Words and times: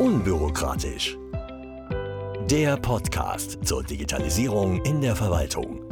Unbürokratisch. 0.00 1.16
Der 2.50 2.76
Podcast 2.76 3.64
zur 3.64 3.84
Digitalisierung 3.84 4.84
in 4.84 5.00
der 5.00 5.14
Verwaltung. 5.14 5.88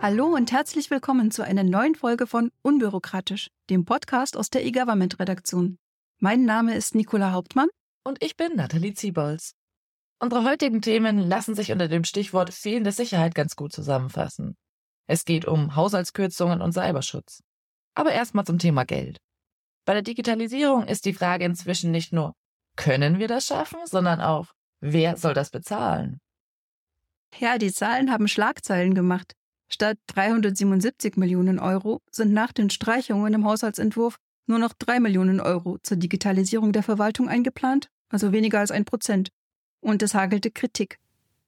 Hallo 0.00 0.26
und 0.26 0.52
herzlich 0.52 0.88
willkommen 0.92 1.32
zu 1.32 1.42
einer 1.42 1.64
neuen 1.64 1.96
Folge 1.96 2.28
von 2.28 2.52
Unbürokratisch, 2.62 3.50
dem 3.70 3.84
Podcast 3.84 4.36
aus 4.36 4.50
der 4.50 4.64
E-Government-Redaktion. 4.64 5.78
Mein 6.20 6.44
Name 6.44 6.76
ist 6.76 6.94
Nicola 6.94 7.32
Hauptmann. 7.32 7.68
Und 8.04 8.22
ich 8.22 8.36
bin 8.36 8.54
Nathalie 8.54 8.94
Ziebols. 8.94 9.54
Unsere 10.20 10.44
heutigen 10.44 10.80
Themen 10.80 11.18
lassen 11.18 11.56
sich 11.56 11.72
unter 11.72 11.88
dem 11.88 12.04
Stichwort 12.04 12.54
fehlende 12.54 12.92
Sicherheit 12.92 13.34
ganz 13.34 13.56
gut 13.56 13.72
zusammenfassen. 13.72 14.56
Es 15.08 15.24
geht 15.24 15.44
um 15.44 15.74
Haushaltskürzungen 15.74 16.62
und 16.62 16.70
Cyberschutz. 16.72 17.42
Aber 17.96 18.12
erstmal 18.12 18.44
zum 18.44 18.60
Thema 18.60 18.84
Geld. 18.84 19.18
Bei 19.90 19.94
der 19.94 20.02
Digitalisierung 20.04 20.86
ist 20.86 21.04
die 21.04 21.12
Frage 21.12 21.44
inzwischen 21.44 21.90
nicht 21.90 22.12
nur, 22.12 22.36
können 22.76 23.18
wir 23.18 23.26
das 23.26 23.48
schaffen, 23.48 23.80
sondern 23.86 24.20
auch, 24.20 24.52
wer 24.80 25.16
soll 25.16 25.34
das 25.34 25.50
bezahlen? 25.50 26.20
Ja, 27.40 27.58
die 27.58 27.72
Zahlen 27.72 28.12
haben 28.12 28.28
Schlagzeilen 28.28 28.94
gemacht. 28.94 29.32
Statt 29.68 29.98
377 30.06 31.16
Millionen 31.16 31.58
Euro 31.58 31.98
sind 32.12 32.32
nach 32.32 32.52
den 32.52 32.70
Streichungen 32.70 33.34
im 33.34 33.44
Haushaltsentwurf 33.44 34.14
nur 34.46 34.60
noch 34.60 34.74
3 34.78 35.00
Millionen 35.00 35.40
Euro 35.40 35.78
zur 35.82 35.96
Digitalisierung 35.96 36.70
der 36.70 36.84
Verwaltung 36.84 37.28
eingeplant, 37.28 37.88
also 38.10 38.30
weniger 38.30 38.60
als 38.60 38.70
ein 38.70 38.84
Prozent. 38.84 39.30
Und 39.80 40.04
es 40.04 40.14
hagelte 40.14 40.52
Kritik. 40.52 41.00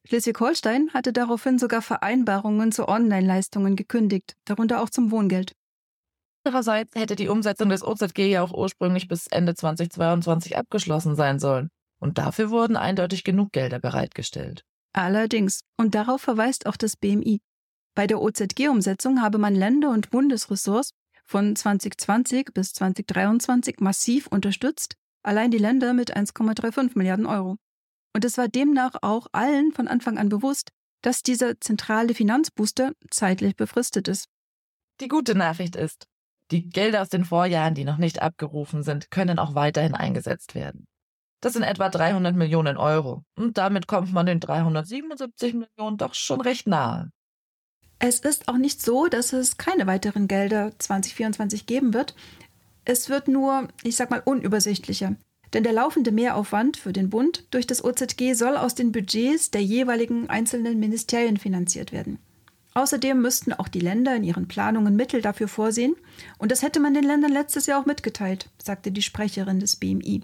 Schleswig-Holstein 0.08 0.90
hatte 0.92 1.12
daraufhin 1.12 1.60
sogar 1.60 1.80
Vereinbarungen 1.80 2.72
zu 2.72 2.88
Online-Leistungen 2.88 3.76
gekündigt, 3.76 4.34
darunter 4.46 4.82
auch 4.82 4.90
zum 4.90 5.12
Wohngeld. 5.12 5.52
Andererseits 6.44 6.94
hätte 6.96 7.14
die 7.14 7.28
Umsetzung 7.28 7.68
des 7.68 7.84
OZG 7.84 8.18
ja 8.28 8.42
auch 8.42 8.52
ursprünglich 8.52 9.06
bis 9.06 9.26
Ende 9.28 9.54
2022 9.54 10.56
abgeschlossen 10.56 11.14
sein 11.14 11.38
sollen. 11.38 11.68
Und 12.00 12.18
dafür 12.18 12.50
wurden 12.50 12.76
eindeutig 12.76 13.22
genug 13.22 13.52
Gelder 13.52 13.78
bereitgestellt. 13.78 14.64
Allerdings, 14.92 15.60
und 15.76 15.94
darauf 15.94 16.20
verweist 16.20 16.66
auch 16.66 16.76
das 16.76 16.96
BMI. 16.96 17.40
Bei 17.94 18.06
der 18.06 18.20
OZG-Umsetzung 18.20 19.22
habe 19.22 19.38
man 19.38 19.54
Länder 19.54 19.90
und 19.90 20.10
Bundesressorts 20.10 20.90
von 21.24 21.54
2020 21.54 22.48
bis 22.52 22.72
2023 22.72 23.78
massiv 23.78 24.26
unterstützt, 24.26 24.96
allein 25.22 25.50
die 25.50 25.58
Länder 25.58 25.92
mit 25.92 26.16
1,35 26.16 26.92
Milliarden 26.94 27.26
Euro. 27.26 27.56
Und 28.14 28.24
es 28.24 28.36
war 28.36 28.48
demnach 28.48 28.94
auch 29.00 29.28
allen 29.32 29.72
von 29.72 29.88
Anfang 29.88 30.18
an 30.18 30.28
bewusst, 30.28 30.70
dass 31.02 31.22
dieser 31.22 31.60
zentrale 31.60 32.14
Finanzbooster 32.14 32.92
zeitlich 33.10 33.56
befristet 33.56 34.08
ist. 34.08 34.26
Die 35.00 35.08
gute 35.08 35.34
Nachricht 35.34 35.76
ist, 35.76 36.06
die 36.52 36.68
Gelder 36.68 37.02
aus 37.02 37.08
den 37.08 37.24
Vorjahren, 37.24 37.74
die 37.74 37.84
noch 37.84 37.96
nicht 37.96 38.22
abgerufen 38.22 38.82
sind, 38.82 39.10
können 39.10 39.38
auch 39.38 39.54
weiterhin 39.54 39.94
eingesetzt 39.94 40.54
werden. 40.54 40.86
Das 41.40 41.54
sind 41.54 41.64
etwa 41.64 41.88
300 41.88 42.36
Millionen 42.36 42.76
Euro. 42.76 43.24
Und 43.36 43.58
damit 43.58 43.88
kommt 43.88 44.12
man 44.12 44.26
den 44.26 44.38
377 44.38 45.54
Millionen 45.54 45.96
doch 45.96 46.14
schon 46.14 46.40
recht 46.40 46.68
nahe. 46.68 47.10
Es 47.98 48.20
ist 48.20 48.48
auch 48.48 48.56
nicht 48.56 48.80
so, 48.80 49.06
dass 49.06 49.32
es 49.32 49.56
keine 49.56 49.86
weiteren 49.86 50.28
Gelder 50.28 50.72
2024 50.78 51.66
geben 51.66 51.94
wird. 51.94 52.14
Es 52.84 53.08
wird 53.08 53.28
nur, 53.28 53.68
ich 53.82 53.96
sag 53.96 54.10
mal, 54.10 54.22
unübersichtlicher. 54.24 55.16
Denn 55.52 55.64
der 55.64 55.72
laufende 55.72 56.12
Mehraufwand 56.12 56.76
für 56.76 56.92
den 56.92 57.10
Bund 57.10 57.46
durch 57.50 57.66
das 57.66 57.84
OZG 57.84 58.34
soll 58.34 58.56
aus 58.56 58.74
den 58.74 58.92
Budgets 58.92 59.50
der 59.50 59.62
jeweiligen 59.62 60.30
einzelnen 60.30 60.80
Ministerien 60.80 61.36
finanziert 61.36 61.92
werden. 61.92 62.18
Außerdem 62.74 63.20
müssten 63.20 63.52
auch 63.52 63.68
die 63.68 63.80
Länder 63.80 64.16
in 64.16 64.24
ihren 64.24 64.48
Planungen 64.48 64.96
Mittel 64.96 65.20
dafür 65.20 65.48
vorsehen, 65.48 65.94
und 66.38 66.50
das 66.50 66.62
hätte 66.62 66.80
man 66.80 66.94
den 66.94 67.04
Ländern 67.04 67.32
letztes 67.32 67.66
Jahr 67.66 67.80
auch 67.80 67.86
mitgeteilt, 67.86 68.48
sagte 68.62 68.90
die 68.90 69.02
Sprecherin 69.02 69.60
des 69.60 69.76
BMI. 69.76 70.22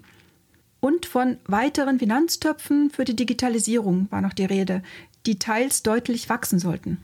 Und 0.79 1.05
von 1.05 1.37
weiteren 1.45 1.99
Finanztöpfen 1.99 2.89
für 2.89 3.05
die 3.05 3.15
Digitalisierung 3.15 4.07
war 4.11 4.21
noch 4.21 4.33
die 4.33 4.45
Rede, 4.45 4.81
die 5.25 5.37
teils 5.37 5.83
deutlich 5.83 6.29
wachsen 6.29 6.57
sollten. 6.57 7.03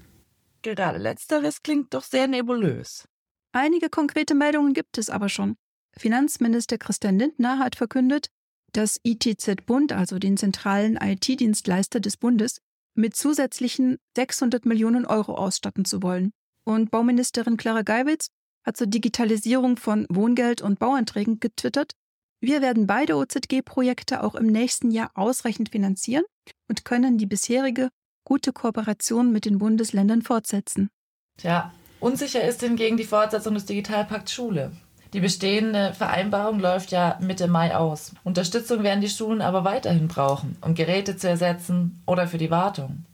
Gerade 0.62 0.98
letzteres 0.98 1.62
klingt 1.62 1.94
doch 1.94 2.04
sehr 2.04 2.28
nebulös. 2.28 3.08
Einige 3.52 3.90
konkrete 3.90 4.34
Meldungen 4.34 4.74
gibt 4.74 4.98
es 4.98 5.10
aber 5.10 5.30
schon. 5.30 5.56
Finanzminister 5.98 6.78
Christian 6.78 7.20
Lindner 7.20 7.60
hat 7.60 7.76
verkündet, 7.76 8.30
dass 8.74 9.00
ITZ-Bund, 9.04 9.94
also 9.94 10.20
den 10.20 10.38
zentralen 10.38 10.98
IT-Dienstleister 10.98 12.00
des 12.00 12.18
Bundes, 12.18 12.62
mit 12.96 13.16
zusätzlichen 13.16 13.98
600 14.16 14.66
Millionen 14.66 15.06
Euro 15.06 15.36
ausstatten 15.36 15.86
zu 15.86 16.02
wollen. 16.02 16.32
Und 16.66 16.92
Bauministerin 16.92 17.58
Clara 17.58 17.84
Geiwitz 17.84 18.28
hat 18.66 18.78
zur 18.78 18.88
Digitalisierung 18.88 19.78
von 19.78 20.08
Wohngeld 20.10 20.62
und 20.62 20.80
Bauanträgen 20.80 21.40
getwittert, 21.40 21.94
wir 22.42 22.62
werden 22.62 22.86
beide 22.86 23.16
OZG-Projekte 23.16 24.22
auch 24.22 24.36
im 24.36 24.48
nächsten 24.48 24.92
Jahr 24.92 25.10
ausreichend 25.16 25.70
finanzieren 25.70 26.26
und 26.68 26.86
können 26.86 27.18
die 27.18 27.26
bisherige 27.26 27.90
gute 28.24 28.54
Kooperation 28.54 29.32
mit 29.32 29.46
den 29.46 29.58
Bundesländern 29.58 30.22
fortsetzen. 30.22 30.90
Tja, 31.38 31.74
unsicher 32.00 32.44
ist 32.44 32.62
hingegen 32.62 32.98
die 32.98 33.04
Fortsetzung 33.04 33.56
des 33.56 33.66
Digitalpakts 33.66 34.34
Schule. 34.34 34.72
Die 35.16 35.22
bestehende 35.22 35.94
Vereinbarung 35.94 36.60
läuft 36.60 36.92
ja 36.92 37.18
Mitte 37.22 37.48
Mai 37.48 37.74
aus. 37.74 38.12
Unterstützung 38.26 38.84
werden 38.84 39.00
die 39.00 39.08
Schulen 39.08 39.42
aber 39.42 39.64
weiterhin 39.64 40.10
brauchen, 40.10 40.58
um 40.60 40.76
Geräte 40.76 41.16
zu 41.16 41.30
ersetzen 41.30 42.04
oder 42.06 42.28
für 42.28 42.38
die 42.38 42.52
Wartung. 42.52 43.06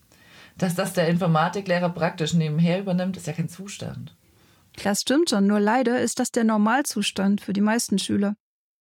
Dass 0.58 0.74
das 0.74 0.94
der 0.94 1.08
Informatiklehrer 1.10 1.90
praktisch 1.90 2.34
nebenher 2.34 2.80
übernimmt, 2.80 3.18
ist 3.18 3.28
ja 3.28 3.34
kein 3.34 3.50
Zustand. 3.50 4.16
Das 4.82 5.02
stimmt 5.02 5.30
schon, 5.30 5.46
nur 5.46 5.60
leider 5.60 6.02
ist 6.02 6.18
das 6.18 6.32
der 6.32 6.44
Normalzustand 6.44 7.40
für 7.40 7.54
die 7.54 7.62
meisten 7.62 8.00
Schüler. 8.00 8.34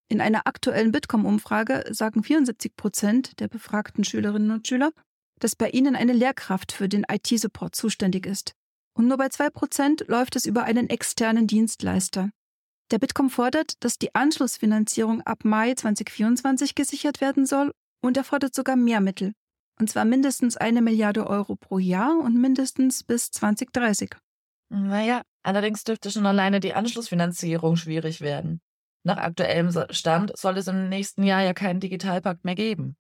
In 0.09 0.23
einer 0.23 0.47
aktuellen 0.47 0.91
Bitkom-Umfrage 0.91 1.85
sagen 1.91 2.23
74 2.23 2.75
Prozent 2.75 3.39
der 3.39 3.49
befragten 3.49 4.03
Schülerinnen 4.03 4.51
und 4.51 4.67
Schüler, 4.67 4.93
dass 5.41 5.57
bei 5.57 5.69
ihnen 5.69 5.95
eine 5.95 6.15
Lehrkraft 6.15 6.73
für 6.73 6.89
den 6.89 7.05
IT-Support 7.07 7.77
zuständig 7.77 8.25
ist. 8.25 8.55
Und 8.95 9.09
nur 9.09 9.19
bei 9.19 9.29
zwei 9.29 9.51
Prozent 9.51 10.07
läuft 10.09 10.37
es 10.37 10.47
über 10.47 10.65
einen 10.65 10.89
externen 10.89 11.47
Dienstleister. 11.47 12.31
Der 12.91 12.99
Bitkom 12.99 13.31
fordert, 13.31 13.75
dass 13.85 13.99
die 13.99 14.15
Anschlussfinanzierung 14.15 15.21
ab 15.23 15.45
Mai 15.45 15.75
2024 15.75 16.75
gesichert 16.75 17.21
werden 17.21 17.47
soll 17.47 17.73
und 18.03 18.17
er 18.17 18.25
fordert 18.25 18.55
sogar 18.55 18.77
mehr 18.77 19.01
Mittel. 19.01 19.33
Und 19.79 19.89
zwar 19.89 20.05
mindestens 20.05 20.57
eine 20.57 20.83
Milliarde 20.83 21.27
Euro 21.27 21.57
pro 21.57 21.79
Jahr 21.79 22.19
und 22.19 22.39
mindestens 22.39 23.05
bis 23.05 23.31
2030. 23.31 24.11
Naja, 24.71 25.23
allerdings 25.43 25.85
dürfte 25.85 26.11
schon 26.11 26.27
alleine 26.27 26.61
die 26.61 26.75
Anschlussfinanzierung 26.75 27.77
schwierig 27.77 28.21
werden. 28.21 28.61
Nach 29.05 29.17
aktuellem 29.17 29.71
Stand 29.91 30.37
soll 30.37 30.59
es 30.59 30.67
im 30.67 30.89
nächsten 30.89 31.23
Jahr 31.23 31.43
ja 31.43 31.55
keinen 31.55 31.81
Digitalpakt 31.81 32.45
mehr 32.45 32.55
geben. 32.55 32.97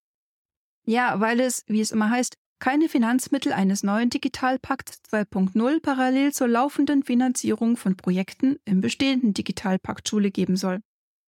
Ja, 0.86 1.20
weil 1.20 1.40
es, 1.40 1.64
wie 1.66 1.80
es 1.80 1.90
immer 1.90 2.10
heißt, 2.10 2.36
keine 2.60 2.88
Finanzmittel 2.88 3.52
eines 3.52 3.82
neuen 3.82 4.10
Digitalpakts 4.10 5.00
2.0 5.10 5.80
parallel 5.80 6.32
zur 6.32 6.46
laufenden 6.46 7.02
Finanzierung 7.02 7.76
von 7.76 7.96
Projekten 7.96 8.56
im 8.64 8.80
bestehenden 8.80 9.34
Digitalpakt 9.34 10.08
Schule 10.08 10.30
geben 10.30 10.56
soll. 10.56 10.80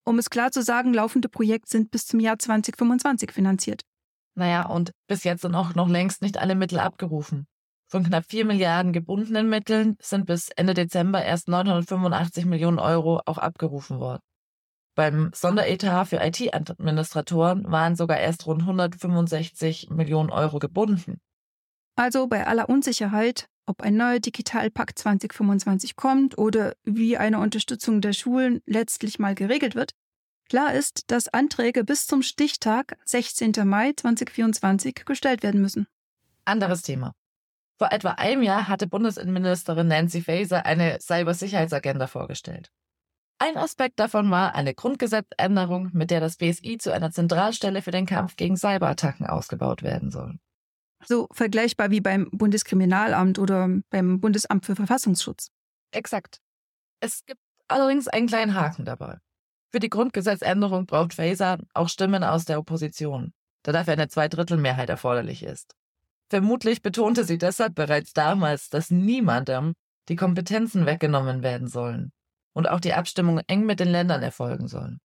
Um 0.05 0.19
es 0.19 0.31
klar 0.31 0.51
zu 0.53 0.63
sagen, 0.63 0.93
laufende 0.95 1.29
Projekte 1.29 1.71
sind 1.71 1.91
bis 1.91 2.07
zum 2.07 2.21
Jahr 2.21 2.39
2025 2.39 3.33
finanziert. 3.33 3.83
Naja, 4.35 4.67
und 4.67 4.93
bis 5.09 5.25
jetzt 5.25 5.43
sind 5.43 5.55
auch 5.55 5.75
noch 5.75 5.89
längst 5.89 6.23
nicht 6.23 6.39
alle 6.39 6.55
Mittel 6.55 6.79
abgerufen. 6.79 7.47
Von 7.89 8.05
knapp 8.05 8.25
4 8.29 8.47
Milliarden 8.47 8.93
gebundenen 8.93 9.49
Mitteln 9.49 9.97
sind 10.01 10.27
bis 10.27 10.49
Ende 10.51 10.75
Dezember 10.75 11.23
erst 11.23 11.49
985 11.49 12.47
Millionen 12.47 12.79
Euro 12.79 13.21
auch 13.27 13.39
abgerufen 13.39 14.01
worden. 14.01 14.23
Beim 14.95 15.31
Sonderetat 15.35 16.09
für 16.09 16.17
IT-Administratoren 16.17 17.65
waren 17.71 17.97
sogar 17.97 18.19
erst 18.19 18.47
rund 18.47 18.63
165 18.63 19.89
Millionen 19.91 20.31
Euro 20.31 20.59
gebunden. 20.59 21.21
Also 21.97 22.27
bei 22.27 22.47
aller 22.47 22.69
Unsicherheit, 22.69 23.47
ob 23.67 23.83
ein 23.83 23.97
neuer 23.97 24.21
Digitalpakt 24.21 24.99
2025 24.99 25.97
kommt 25.97 26.37
oder 26.37 26.75
wie 26.85 27.17
eine 27.17 27.39
Unterstützung 27.39 28.01
der 28.01 28.13
Schulen 28.13 28.61
letztlich 28.67 29.19
mal 29.19 29.35
geregelt 29.35 29.75
wird, 29.75 29.93
klar 30.49 30.75
ist, 30.75 31.11
dass 31.11 31.29
Anträge 31.29 31.85
bis 31.85 32.07
zum 32.07 32.23
Stichtag 32.23 32.99
16. 33.07 33.53
Mai 33.65 33.93
2024 33.97 35.07
gestellt 35.07 35.43
werden 35.43 35.63
müssen. 35.63 35.87
Anderes 36.45 36.83
Thema. 36.83 37.13
Vor 37.79 37.93
etwa 37.93 38.11
einem 38.11 38.43
Jahr 38.43 38.69
hatte 38.69 38.87
Bundesinnenministerin 38.87 39.89
Nancy 39.89 40.21
Faeser 40.21 40.67
eine 40.67 40.99
Cybersicherheitsagenda 41.01 42.07
vorgestellt. 42.07 42.71
Ein 43.45 43.57
Aspekt 43.57 43.99
davon 43.99 44.31
war 44.31 44.55
eine 44.55 44.73
Grundgesetzänderung, 44.73 45.91
mit 45.93 46.13
der 46.13 46.21
das 46.21 46.37
BSI 46.37 46.79
zu 46.79 46.93
einer 46.93 47.11
Zentralstelle 47.11 47.83
für 47.83 47.91
den 47.91 48.07
Kampf 48.07 48.37
gegen 48.37 48.57
Cyberattacken 48.57 49.27
ausgebaut 49.27 49.83
werden 49.83 50.13
soll. 50.13 50.39
So 51.05 51.27
vergleichbar 51.33 51.91
wie 51.91 52.01
beim 52.01 52.31
Bundeskriminalamt 52.31 53.41
oder 53.41 53.69
beim 53.91 54.21
Bundesamt 54.21 54.65
für 54.65 54.77
Verfassungsschutz. 54.77 55.49
Exakt. 55.91 56.39
Es 57.01 57.27
gibt 57.27 57.41
allerdings 57.67 58.07
einen 58.07 58.29
kleinen 58.29 58.55
Haken 58.55 58.85
dabei. 58.85 59.19
Für 59.73 59.81
die 59.81 59.91
Grundgesetzänderung 59.91 60.87
braucht 60.87 61.15
Faser 61.15 61.59
auch 61.75 61.89
Stimmen 61.89 62.23
aus 62.23 62.45
der 62.45 62.61
Opposition, 62.61 63.33
da 63.65 63.73
dafür 63.73 63.95
eine 63.95 64.07
Zweidrittelmehrheit 64.07 64.89
erforderlich 64.89 65.43
ist. 65.43 65.75
Vermutlich 66.31 66.81
betonte 66.81 67.25
sie 67.25 67.39
deshalb 67.39 67.75
bereits 67.75 68.13
damals, 68.13 68.69
dass 68.69 68.93
niemandem 68.93 69.73
die 70.09 70.17
Kompetenzen 70.17 70.87
weggenommen 70.87 71.43
werden 71.43 71.67
sollen 71.67 72.13
und 72.55 72.69
auch 72.69 72.81
die 72.81 72.95
Abstimmung 72.95 73.41
eng 73.47 73.65
mit 73.65 73.81
den 73.81 73.89
Ländern 73.89 74.23
erfolgen 74.23 74.69
soll. 74.69 74.99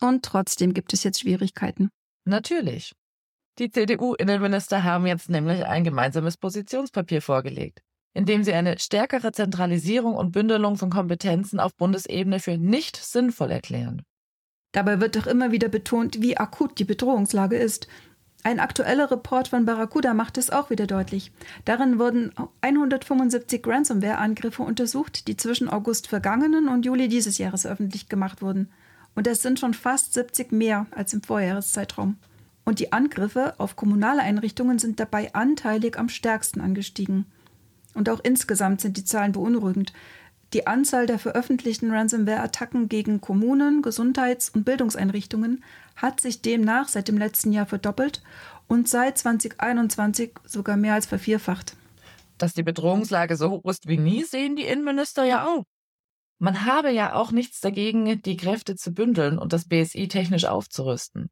Und 0.00 0.24
trotzdem 0.24 0.74
gibt 0.74 0.92
es 0.92 1.04
jetzt 1.04 1.20
Schwierigkeiten. 1.20 1.90
Natürlich. 2.24 2.92
Die 3.58 3.70
CDU-Innenminister 3.70 4.82
haben 4.82 5.06
jetzt 5.06 5.28
nämlich 5.28 5.64
ein 5.66 5.84
gemeinsames 5.84 6.36
Positionspapier 6.36 7.20
vorgelegt, 7.20 7.82
in 8.14 8.24
dem 8.24 8.44
sie 8.44 8.54
eine 8.54 8.78
stärkere 8.78 9.32
Zentralisierung 9.32 10.14
und 10.14 10.32
Bündelung 10.32 10.76
von 10.76 10.90
Kompetenzen 10.90 11.60
auf 11.60 11.76
Bundesebene 11.76 12.40
für 12.40 12.56
nicht 12.56 12.96
sinnvoll 12.96 13.50
erklären. 13.50 14.02
Dabei 14.72 15.00
wird 15.00 15.16
doch 15.16 15.26
immer 15.26 15.52
wieder 15.52 15.68
betont, 15.68 16.22
wie 16.22 16.38
akut 16.38 16.78
die 16.78 16.84
Bedrohungslage 16.84 17.56
ist. 17.56 17.88
Ein 18.44 18.58
aktueller 18.58 19.08
Report 19.10 19.48
von 19.48 19.64
Barracuda 19.64 20.14
macht 20.14 20.36
es 20.36 20.50
auch 20.50 20.68
wieder 20.68 20.88
deutlich. 20.88 21.30
Darin 21.64 22.00
wurden 22.00 22.32
175 22.60 23.64
Ransomware-Angriffe 23.64 24.62
untersucht, 24.62 25.28
die 25.28 25.36
zwischen 25.36 25.68
August 25.68 26.08
vergangenen 26.08 26.66
und 26.68 26.84
Juli 26.84 27.08
dieses 27.08 27.38
Jahres 27.38 27.66
öffentlich 27.66 28.08
gemacht 28.08 28.42
wurden. 28.42 28.68
Und 29.14 29.28
das 29.28 29.42
sind 29.42 29.60
schon 29.60 29.74
fast 29.74 30.14
70 30.14 30.50
mehr 30.50 30.86
als 30.90 31.12
im 31.14 31.22
Vorjahreszeitraum. 31.22 32.16
Und 32.64 32.80
die 32.80 32.92
Angriffe 32.92 33.54
auf 33.58 33.76
kommunale 33.76 34.22
Einrichtungen 34.22 34.80
sind 34.80 34.98
dabei 34.98 35.32
anteilig 35.34 35.96
am 35.96 36.08
stärksten 36.08 36.60
angestiegen. 36.60 37.26
Und 37.94 38.08
auch 38.08 38.20
insgesamt 38.22 38.80
sind 38.80 38.96
die 38.96 39.04
Zahlen 39.04 39.32
beunruhigend. 39.32 39.92
Die 40.52 40.66
Anzahl 40.66 41.06
der 41.06 41.18
veröffentlichten 41.18 41.90
Ransomware-Attacken 41.90 42.88
gegen 42.88 43.20
Kommunen, 43.20 43.82
Gesundheits- 43.82 44.50
und 44.50 44.64
Bildungseinrichtungen 44.64 45.64
hat 45.96 46.20
sich 46.20 46.42
demnach 46.42 46.88
seit 46.88 47.08
dem 47.08 47.18
letzten 47.18 47.52
Jahr 47.52 47.66
verdoppelt 47.66 48.22
und 48.68 48.88
seit 48.88 49.18
2021 49.18 50.32
sogar 50.44 50.76
mehr 50.76 50.94
als 50.94 51.06
vervierfacht. 51.06 51.76
Dass 52.38 52.54
die 52.54 52.62
Bedrohungslage 52.62 53.36
so 53.36 53.50
hoch 53.50 53.64
ist 53.64 53.88
wie 53.88 53.98
nie, 53.98 54.24
sehen 54.24 54.56
die 54.56 54.64
Innenminister 54.64 55.24
ja 55.24 55.46
auch. 55.46 55.64
Man 56.38 56.66
habe 56.66 56.90
ja 56.90 57.14
auch 57.14 57.30
nichts 57.30 57.60
dagegen, 57.60 58.20
die 58.20 58.36
Kräfte 58.36 58.74
zu 58.74 58.92
bündeln 58.92 59.38
und 59.38 59.52
das 59.52 59.68
BSI 59.68 60.08
technisch 60.08 60.44
aufzurüsten 60.44 61.30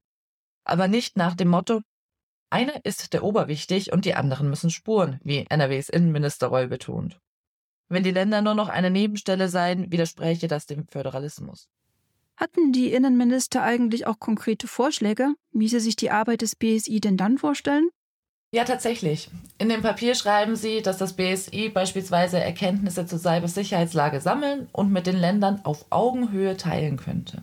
aber 0.71 0.89
nicht 0.89 1.17
nach 1.17 1.35
dem 1.35 1.49
Motto, 1.49 1.81
einer 2.51 2.85
ist 2.85 3.13
der 3.13 3.25
oberwichtig 3.25 3.93
und 3.93 4.05
die 4.05 4.15
anderen 4.15 4.49
müssen 4.49 4.71
spuren, 4.71 5.21
wie 5.23 5.47
NRWs 5.49 5.89
Innenminister 5.89 6.49
Reul 6.49 6.69
betont. 6.69 7.19
Wenn 7.91 8.05
die 8.05 8.13
Länder 8.13 8.41
nur 8.41 8.55
noch 8.55 8.69
eine 8.69 8.89
Nebenstelle 8.89 9.49
seien, 9.49 9.91
widerspräche 9.91 10.47
das 10.47 10.65
dem 10.67 10.87
Föderalismus. 10.87 11.69
Hatten 12.37 12.73
die 12.73 12.93
Innenminister 12.93 13.63
eigentlich 13.63 14.07
auch 14.07 14.21
konkrete 14.21 14.69
Vorschläge, 14.69 15.35
wie 15.53 15.69
sie 15.69 15.81
sich 15.81 15.97
die 15.97 16.13
Arbeit 16.13 16.41
des 16.43 16.55
BSI 16.55 17.01
denn 17.01 17.17
dann 17.17 17.37
vorstellen? 17.37 17.91
Ja, 18.53 18.65
tatsächlich. 18.65 19.29
In 19.59 19.69
dem 19.69 19.83
Papier 19.83 20.15
schreiben 20.15 20.55
sie, 20.55 20.83
dass 20.83 20.99
das 20.99 21.15
BSI 21.15 21.69
beispielsweise 21.69 22.39
Erkenntnisse 22.39 23.07
zur 23.07 23.19
Cybersicherheitslage 23.19 24.21
sammeln 24.21 24.69
und 24.73 24.93
mit 24.93 25.07
den 25.07 25.17
Ländern 25.17 25.61
auf 25.65 25.85
Augenhöhe 25.91 26.57
teilen 26.57 26.97
könnte. 26.97 27.43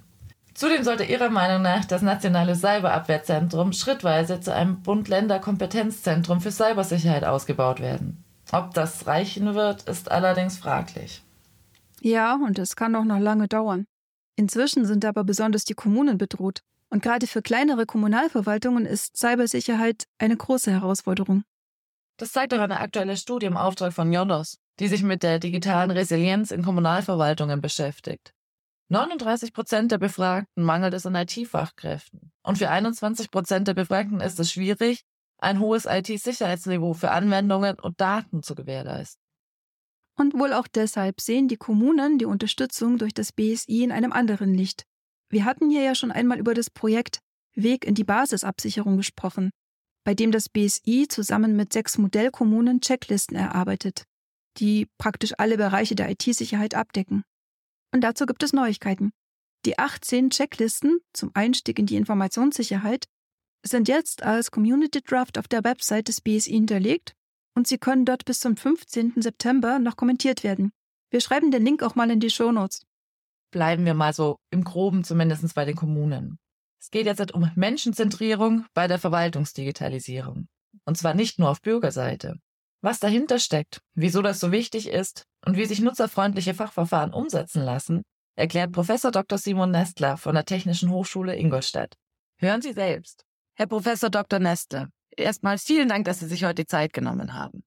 Zudem 0.53 0.83
sollte 0.83 1.03
Ihrer 1.03 1.29
Meinung 1.29 1.61
nach 1.61 1.85
das 1.85 2.01
Nationale 2.01 2.55
Cyberabwehrzentrum 2.55 3.73
schrittweise 3.73 4.39
zu 4.39 4.53
einem 4.53 4.81
Bund-Länder-Kompetenzzentrum 4.81 6.41
für 6.41 6.51
Cybersicherheit 6.51 7.25
ausgebaut 7.25 7.79
werden. 7.81 8.23
Ob 8.51 8.73
das 8.73 9.07
reichen 9.07 9.55
wird, 9.55 9.83
ist 9.83 10.11
allerdings 10.11 10.57
fraglich. 10.57 11.23
Ja, 12.01 12.35
und 12.35 12.59
es 12.59 12.75
kann 12.75 12.95
auch 12.95 13.03
noch 13.03 13.19
lange 13.19 13.47
dauern. 13.47 13.85
Inzwischen 14.35 14.85
sind 14.85 15.03
aber 15.03 15.23
besonders 15.23 15.65
die 15.65 15.73
Kommunen 15.73 16.17
bedroht. 16.17 16.61
Und 16.89 17.03
gerade 17.03 17.27
für 17.27 17.41
kleinere 17.41 17.85
Kommunalverwaltungen 17.85 18.85
ist 18.85 19.17
Cybersicherheit 19.17 20.05
eine 20.19 20.37
große 20.37 20.71
Herausforderung. 20.71 21.43
Das 22.17 22.31
zeigt 22.31 22.53
auch 22.53 22.59
eine 22.59 22.79
aktuelle 22.79 23.17
Studie 23.17 23.45
im 23.45 23.57
Auftrag 23.57 23.93
von 23.93 24.11
Jodos, 24.11 24.57
die 24.79 24.87
sich 24.87 25.03
mit 25.03 25.21
der 25.21 25.39
digitalen 25.39 25.91
Resilienz 25.91 26.51
in 26.51 26.63
Kommunalverwaltungen 26.63 27.61
beschäftigt. 27.61 28.33
39 28.89 29.51
Prozent 29.51 29.91
der 29.91 29.97
Befragten 29.97 30.63
mangelt 30.63 30.93
es 30.93 31.05
an 31.05 31.15
IT-Fachkräften. 31.15 32.31
Und 32.41 32.57
für 32.57 32.69
21 32.69 33.31
Prozent 33.31 33.67
der 33.67 33.73
Befragten 33.73 34.21
ist 34.21 34.39
es 34.39 34.51
schwierig, 34.51 35.03
ein 35.39 35.59
hohes 35.59 35.85
IT-Sicherheitsniveau 35.85 36.93
für 36.93 37.11
Anwendungen 37.11 37.79
und 37.79 37.99
Daten 38.01 38.43
zu 38.43 38.55
gewährleisten. 38.55 39.21
Und 40.17 40.33
wohl 40.33 40.53
auch 40.53 40.67
deshalb 40.67 41.21
sehen 41.21 41.47
die 41.47 41.57
Kommunen 41.57 42.17
die 42.17 42.25
Unterstützung 42.25 42.97
durch 42.97 43.13
das 43.13 43.31
BSI 43.31 43.83
in 43.83 43.91
einem 43.91 44.11
anderen 44.11 44.53
Licht. 44.53 44.83
Wir 45.29 45.45
hatten 45.45 45.69
hier 45.69 45.83
ja 45.83 45.93
schon 45.93 46.11
einmal 46.11 46.39
über 46.39 46.53
das 46.53 46.69
Projekt 46.69 47.19
Weg 47.53 47.85
in 47.85 47.95
die 47.95 48.03
Basisabsicherung 48.03 48.97
gesprochen, 48.97 49.51
bei 50.03 50.13
dem 50.13 50.31
das 50.31 50.47
BSI 50.49 51.07
zusammen 51.09 51.55
mit 51.55 51.73
sechs 51.73 51.97
Modellkommunen 51.97 52.81
Checklisten 52.81 53.35
erarbeitet, 53.35 54.05
die 54.57 54.87
praktisch 54.97 55.33
alle 55.37 55.57
Bereiche 55.57 55.95
der 55.95 56.09
IT-Sicherheit 56.09 56.75
abdecken. 56.75 57.23
Und 57.93 58.01
dazu 58.01 58.25
gibt 58.25 58.43
es 58.43 58.53
Neuigkeiten. 58.53 59.11
Die 59.65 59.77
18 59.77 60.29
Checklisten 60.29 60.99
zum 61.13 61.31
Einstieg 61.33 61.77
in 61.79 61.87
die 61.87 61.95
Informationssicherheit 61.95 63.05
sind 63.67 63.87
jetzt 63.87 64.23
als 64.23 64.51
Community 64.51 65.01
Draft 65.01 65.37
auf 65.37 65.47
der 65.47 65.63
Website 65.63 66.07
des 66.07 66.21
BSI 66.21 66.51
hinterlegt 66.51 67.13
und 67.55 67.67
sie 67.67 67.77
können 67.77 68.05
dort 68.05 68.25
bis 68.25 68.39
zum 68.39 68.55
15. 68.57 69.13
September 69.17 69.79
noch 69.79 69.95
kommentiert 69.95 70.43
werden. 70.43 70.71
Wir 71.09 71.21
schreiben 71.21 71.51
den 71.51 71.63
Link 71.63 71.83
auch 71.83 71.95
mal 71.95 72.11
in 72.11 72.19
die 72.19 72.29
Show 72.29 72.51
Notes. 72.51 72.85
Bleiben 73.51 73.85
wir 73.85 73.93
mal 73.93 74.13
so 74.13 74.37
im 74.51 74.63
Groben 74.63 75.03
zumindest 75.03 75.55
bei 75.55 75.65
den 75.65 75.75
Kommunen. 75.75 76.37
Es 76.79 76.91
geht 76.91 77.05
jetzt 77.05 77.33
um 77.33 77.49
Menschenzentrierung 77.55 78.65
bei 78.73 78.87
der 78.87 78.99
Verwaltungsdigitalisierung. 78.99 80.47
Und 80.85 80.97
zwar 80.97 81.13
nicht 81.13 81.39
nur 81.39 81.49
auf 81.49 81.61
Bürgerseite. 81.61 82.37
Was 82.81 82.99
dahinter 82.99 83.39
steckt, 83.39 83.81
wieso 83.95 84.21
das 84.21 84.39
so 84.39 84.51
wichtig 84.51 84.87
ist 84.87 85.23
und 85.45 85.57
wie 85.57 85.65
sich 85.65 85.81
nutzerfreundliche 85.81 86.53
Fachverfahren 86.53 87.13
umsetzen 87.13 87.63
lassen, 87.63 88.03
erklärt 88.35 88.71
Professor 88.71 89.11
Dr. 89.11 89.37
Simon 89.37 89.71
Nestler 89.71 90.17
von 90.17 90.35
der 90.35 90.45
Technischen 90.45 90.91
Hochschule 90.91 91.35
Ingolstadt. 91.35 91.95
Hören 92.39 92.61
Sie 92.61 92.73
selbst. 92.73 93.26
Herr 93.59 93.65
Professor 93.65 94.11
Dr. 94.11 94.37
Nestler, 94.37 94.89
erstmal 95.09 95.57
vielen 95.57 95.89
Dank, 95.89 96.05
dass 96.05 96.19
Sie 96.19 96.27
sich 96.27 96.43
heute 96.43 96.61
die 96.61 96.67
Zeit 96.67 96.93
genommen 96.93 97.33
haben. 97.33 97.63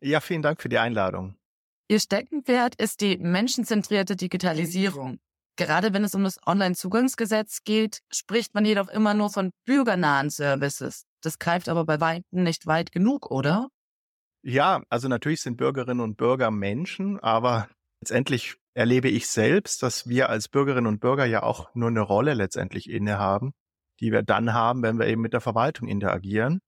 Ja, 0.00 0.20
vielen 0.20 0.40
Dank 0.40 0.62
für 0.62 0.70
die 0.70 0.78
Einladung. 0.78 1.36
Ihr 1.86 2.00
Steckenpferd 2.00 2.76
ist 2.76 3.02
die 3.02 3.18
menschenzentrierte 3.18 4.16
Digitalisierung. 4.16 5.18
Gerade 5.56 5.92
wenn 5.92 6.02
es 6.02 6.14
um 6.14 6.24
das 6.24 6.38
Onlinezugangsgesetz 6.46 7.62
geht, 7.62 8.00
spricht 8.10 8.54
man 8.54 8.64
jedoch 8.64 8.88
immer 8.88 9.12
nur 9.12 9.28
von 9.28 9.50
bürgernahen 9.66 10.30
Services. 10.30 11.04
Das 11.22 11.38
greift 11.38 11.68
aber 11.68 11.84
bei 11.84 12.00
weitem 12.00 12.42
nicht 12.42 12.66
weit 12.66 12.90
genug, 12.90 13.30
oder? 13.30 13.68
Ja, 14.42 14.82
also 14.88 15.08
natürlich 15.08 15.42
sind 15.42 15.58
Bürgerinnen 15.58 16.00
und 16.00 16.16
Bürger 16.16 16.50
Menschen, 16.50 17.20
aber 17.20 17.68
letztendlich 18.00 18.56
erlebe 18.72 19.08
ich 19.08 19.26
selbst, 19.28 19.82
dass 19.82 20.08
wir 20.08 20.30
als 20.30 20.48
Bürgerinnen 20.48 20.86
und 20.86 21.00
Bürger 21.00 21.26
ja 21.26 21.42
auch 21.42 21.74
nur 21.74 21.90
eine 21.90 22.00
Rolle 22.00 22.32
letztendlich 22.32 22.88
innehaben, 22.88 23.52
die 24.04 24.12
wir 24.12 24.22
dann 24.22 24.52
haben, 24.52 24.82
wenn 24.82 24.98
wir 24.98 25.06
eben 25.06 25.22
mit 25.22 25.32
der 25.32 25.40
Verwaltung 25.40 25.88
interagieren. 25.88 26.60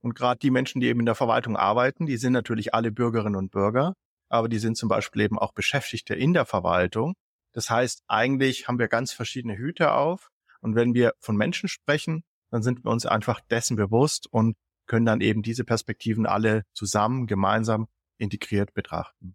Und 0.00 0.14
gerade 0.14 0.38
die 0.38 0.52
Menschen, 0.52 0.80
die 0.80 0.86
eben 0.86 1.00
in 1.00 1.06
der 1.06 1.16
Verwaltung 1.16 1.56
arbeiten, 1.56 2.06
die 2.06 2.18
sind 2.18 2.32
natürlich 2.32 2.72
alle 2.72 2.92
Bürgerinnen 2.92 3.34
und 3.34 3.50
Bürger, 3.50 3.94
aber 4.28 4.48
die 4.48 4.60
sind 4.60 4.76
zum 4.76 4.88
Beispiel 4.88 5.22
eben 5.22 5.38
auch 5.38 5.52
Beschäftigte 5.52 6.14
in 6.14 6.34
der 6.34 6.44
Verwaltung. 6.44 7.14
Das 7.52 7.68
heißt, 7.68 8.02
eigentlich 8.06 8.68
haben 8.68 8.78
wir 8.78 8.86
ganz 8.86 9.12
verschiedene 9.12 9.56
Hüte 9.56 9.92
auf. 9.92 10.28
Und 10.60 10.76
wenn 10.76 10.94
wir 10.94 11.14
von 11.18 11.36
Menschen 11.36 11.68
sprechen, 11.68 12.22
dann 12.50 12.62
sind 12.62 12.84
wir 12.84 12.92
uns 12.92 13.06
einfach 13.06 13.40
dessen 13.40 13.76
bewusst 13.76 14.28
und 14.30 14.56
können 14.86 15.06
dann 15.06 15.20
eben 15.20 15.42
diese 15.42 15.64
Perspektiven 15.64 16.26
alle 16.26 16.62
zusammen, 16.74 17.26
gemeinsam 17.26 17.88
integriert 18.18 18.72
betrachten. 18.72 19.34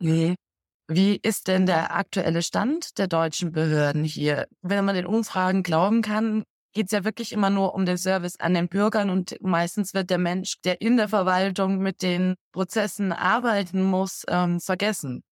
Wie, 0.00 0.34
wie 0.86 1.18
ist 1.22 1.48
denn 1.48 1.64
der 1.64 1.94
aktuelle 1.94 2.42
Stand 2.42 2.98
der 2.98 3.06
deutschen 3.06 3.52
Behörden 3.52 4.04
hier? 4.04 4.48
Wenn 4.60 4.84
man 4.84 4.94
den 4.94 5.06
Umfragen 5.06 5.62
glauben 5.62 6.02
kann, 6.02 6.44
geht 6.72 6.86
es 6.86 6.92
ja 6.92 7.04
wirklich 7.04 7.32
immer 7.32 7.50
nur 7.50 7.74
um 7.74 7.84
den 7.86 7.98
Service 7.98 8.38
an 8.38 8.54
den 8.54 8.68
Bürgern 8.68 9.10
und 9.10 9.36
meistens 9.40 9.94
wird 9.94 10.10
der 10.10 10.18
Mensch, 10.18 10.60
der 10.64 10.80
in 10.80 10.96
der 10.96 11.08
Verwaltung 11.08 11.78
mit 11.78 12.02
den 12.02 12.34
Prozessen 12.52 13.12
arbeiten 13.12 13.82
muss, 13.82 14.24
ähm, 14.28 14.60
vergessen. 14.60 15.22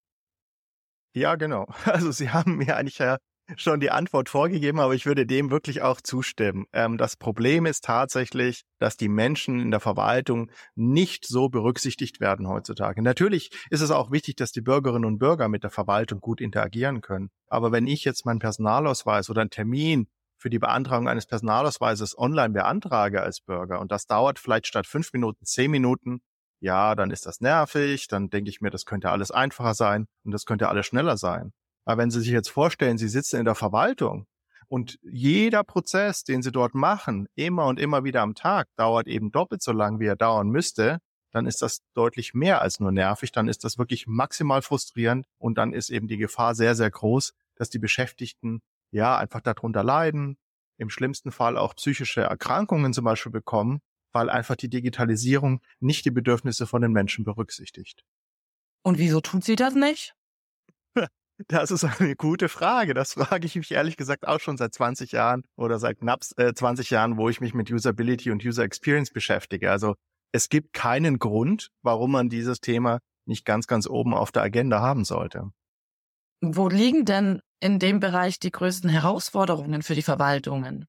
Ja, 1.14 1.36
genau. 1.36 1.66
Also 1.84 2.10
Sie 2.10 2.30
haben 2.30 2.56
mir 2.56 2.76
eigentlich 2.76 2.98
ja 2.98 3.18
schon 3.56 3.80
die 3.80 3.90
Antwort 3.90 4.28
vorgegeben, 4.28 4.78
aber 4.78 4.94
ich 4.94 5.06
würde 5.06 5.26
dem 5.26 5.50
wirklich 5.50 5.80
auch 5.82 6.00
zustimmen. 6.00 6.66
Ähm, 6.72 6.98
das 6.98 7.16
Problem 7.16 7.66
ist 7.66 7.84
tatsächlich, 7.84 8.62
dass 8.78 8.96
die 8.96 9.08
Menschen 9.08 9.58
in 9.60 9.70
der 9.70 9.80
Verwaltung 9.80 10.50
nicht 10.74 11.26
so 11.26 11.48
berücksichtigt 11.48 12.20
werden 12.20 12.46
heutzutage. 12.48 13.02
Natürlich 13.02 13.50
ist 13.70 13.80
es 13.80 13.90
auch 13.90 14.10
wichtig, 14.10 14.36
dass 14.36 14.52
die 14.52 14.60
Bürgerinnen 14.60 15.06
und 15.06 15.18
Bürger 15.18 15.48
mit 15.48 15.62
der 15.62 15.70
Verwaltung 15.70 16.20
gut 16.20 16.40
interagieren 16.40 17.00
können. 17.00 17.30
Aber 17.46 17.72
wenn 17.72 17.86
ich 17.86 18.04
jetzt 18.04 18.26
meinen 18.26 18.38
Personalausweis 18.38 19.30
oder 19.30 19.40
einen 19.40 19.50
Termin 19.50 20.08
für 20.38 20.50
die 20.50 20.58
Beantragung 20.58 21.08
eines 21.08 21.26
Personalausweises 21.26 22.16
online 22.16 22.50
beantrage 22.50 23.22
als 23.22 23.40
Bürger 23.40 23.80
und 23.80 23.92
das 23.92 24.06
dauert 24.06 24.38
vielleicht 24.38 24.66
statt 24.66 24.86
fünf 24.86 25.12
Minuten 25.12 25.44
zehn 25.44 25.70
Minuten, 25.70 26.20
ja, 26.60 26.94
dann 26.94 27.10
ist 27.10 27.26
das 27.26 27.40
nervig, 27.40 28.08
dann 28.08 28.30
denke 28.30 28.50
ich 28.50 28.60
mir, 28.60 28.70
das 28.70 28.84
könnte 28.84 29.10
alles 29.10 29.30
einfacher 29.30 29.74
sein 29.74 30.06
und 30.24 30.32
das 30.32 30.44
könnte 30.44 30.68
alles 30.68 30.86
schneller 30.86 31.16
sein. 31.16 31.52
Aber 31.84 32.02
wenn 32.02 32.10
Sie 32.10 32.20
sich 32.20 32.30
jetzt 32.30 32.50
vorstellen, 32.50 32.98
Sie 32.98 33.08
sitzen 33.08 33.38
in 33.38 33.44
der 33.44 33.54
Verwaltung 33.54 34.26
und 34.68 34.98
jeder 35.02 35.64
Prozess, 35.64 36.24
den 36.24 36.42
Sie 36.42 36.52
dort 36.52 36.74
machen, 36.74 37.28
immer 37.34 37.66
und 37.66 37.78
immer 37.80 38.04
wieder 38.04 38.22
am 38.22 38.34
Tag, 38.34 38.68
dauert 38.76 39.06
eben 39.06 39.30
doppelt 39.30 39.62
so 39.62 39.72
lang, 39.72 40.00
wie 40.00 40.06
er 40.06 40.16
dauern 40.16 40.48
müsste, 40.48 40.98
dann 41.30 41.46
ist 41.46 41.62
das 41.62 41.80
deutlich 41.94 42.34
mehr 42.34 42.60
als 42.62 42.80
nur 42.80 42.92
nervig, 42.92 43.32
dann 43.32 43.48
ist 43.48 43.64
das 43.64 43.78
wirklich 43.78 44.06
maximal 44.06 44.62
frustrierend 44.62 45.26
und 45.38 45.58
dann 45.58 45.72
ist 45.72 45.90
eben 45.90 46.08
die 46.08 46.16
Gefahr 46.16 46.54
sehr, 46.54 46.74
sehr 46.74 46.90
groß, 46.90 47.32
dass 47.54 47.70
die 47.70 47.78
Beschäftigten 47.78 48.60
ja 48.90 49.16
einfach 49.18 49.40
darunter 49.40 49.82
leiden, 49.82 50.36
im 50.78 50.90
schlimmsten 50.90 51.30
Fall 51.30 51.56
auch 51.56 51.74
psychische 51.74 52.22
Erkrankungen 52.22 52.92
zum 52.92 53.04
Beispiel 53.04 53.32
bekommen, 53.32 53.80
weil 54.12 54.30
einfach 54.30 54.56
die 54.56 54.70
Digitalisierung 54.70 55.60
nicht 55.80 56.04
die 56.04 56.10
Bedürfnisse 56.10 56.66
von 56.66 56.82
den 56.82 56.92
Menschen 56.92 57.24
berücksichtigt. 57.24 58.04
Und 58.82 58.98
wieso 58.98 59.20
tut 59.20 59.44
sie 59.44 59.56
das 59.56 59.74
nicht? 59.74 60.14
Das 61.46 61.70
ist 61.70 61.84
eine 61.84 62.16
gute 62.16 62.48
Frage. 62.48 62.94
Das 62.94 63.12
frage 63.12 63.46
ich 63.46 63.54
mich 63.54 63.70
ehrlich 63.70 63.96
gesagt 63.96 64.26
auch 64.26 64.40
schon 64.40 64.56
seit 64.56 64.74
20 64.74 65.12
Jahren 65.12 65.44
oder 65.54 65.78
seit 65.78 66.00
knapp 66.00 66.24
20 66.24 66.90
äh, 66.90 66.94
Jahren, 66.94 67.16
wo 67.16 67.28
ich 67.28 67.40
mich 67.40 67.54
mit 67.54 67.70
Usability 67.70 68.32
und 68.32 68.44
User 68.44 68.64
Experience 68.64 69.12
beschäftige. 69.12 69.70
Also 69.70 69.94
es 70.32 70.48
gibt 70.48 70.72
keinen 70.72 71.20
Grund, 71.20 71.70
warum 71.82 72.10
man 72.10 72.28
dieses 72.28 72.60
Thema 72.60 72.98
nicht 73.24 73.44
ganz, 73.44 73.68
ganz 73.68 73.86
oben 73.86 74.14
auf 74.14 74.32
der 74.32 74.42
Agenda 74.42 74.80
haben 74.80 75.04
sollte. 75.04 75.52
Wo 76.40 76.68
liegen 76.68 77.04
denn 77.04 77.40
in 77.60 77.78
dem 77.78 78.00
Bereich 78.00 78.38
die 78.38 78.50
größten 78.50 78.90
Herausforderungen 78.90 79.82
für 79.82 79.94
die 79.94 80.02
Verwaltungen? 80.02 80.86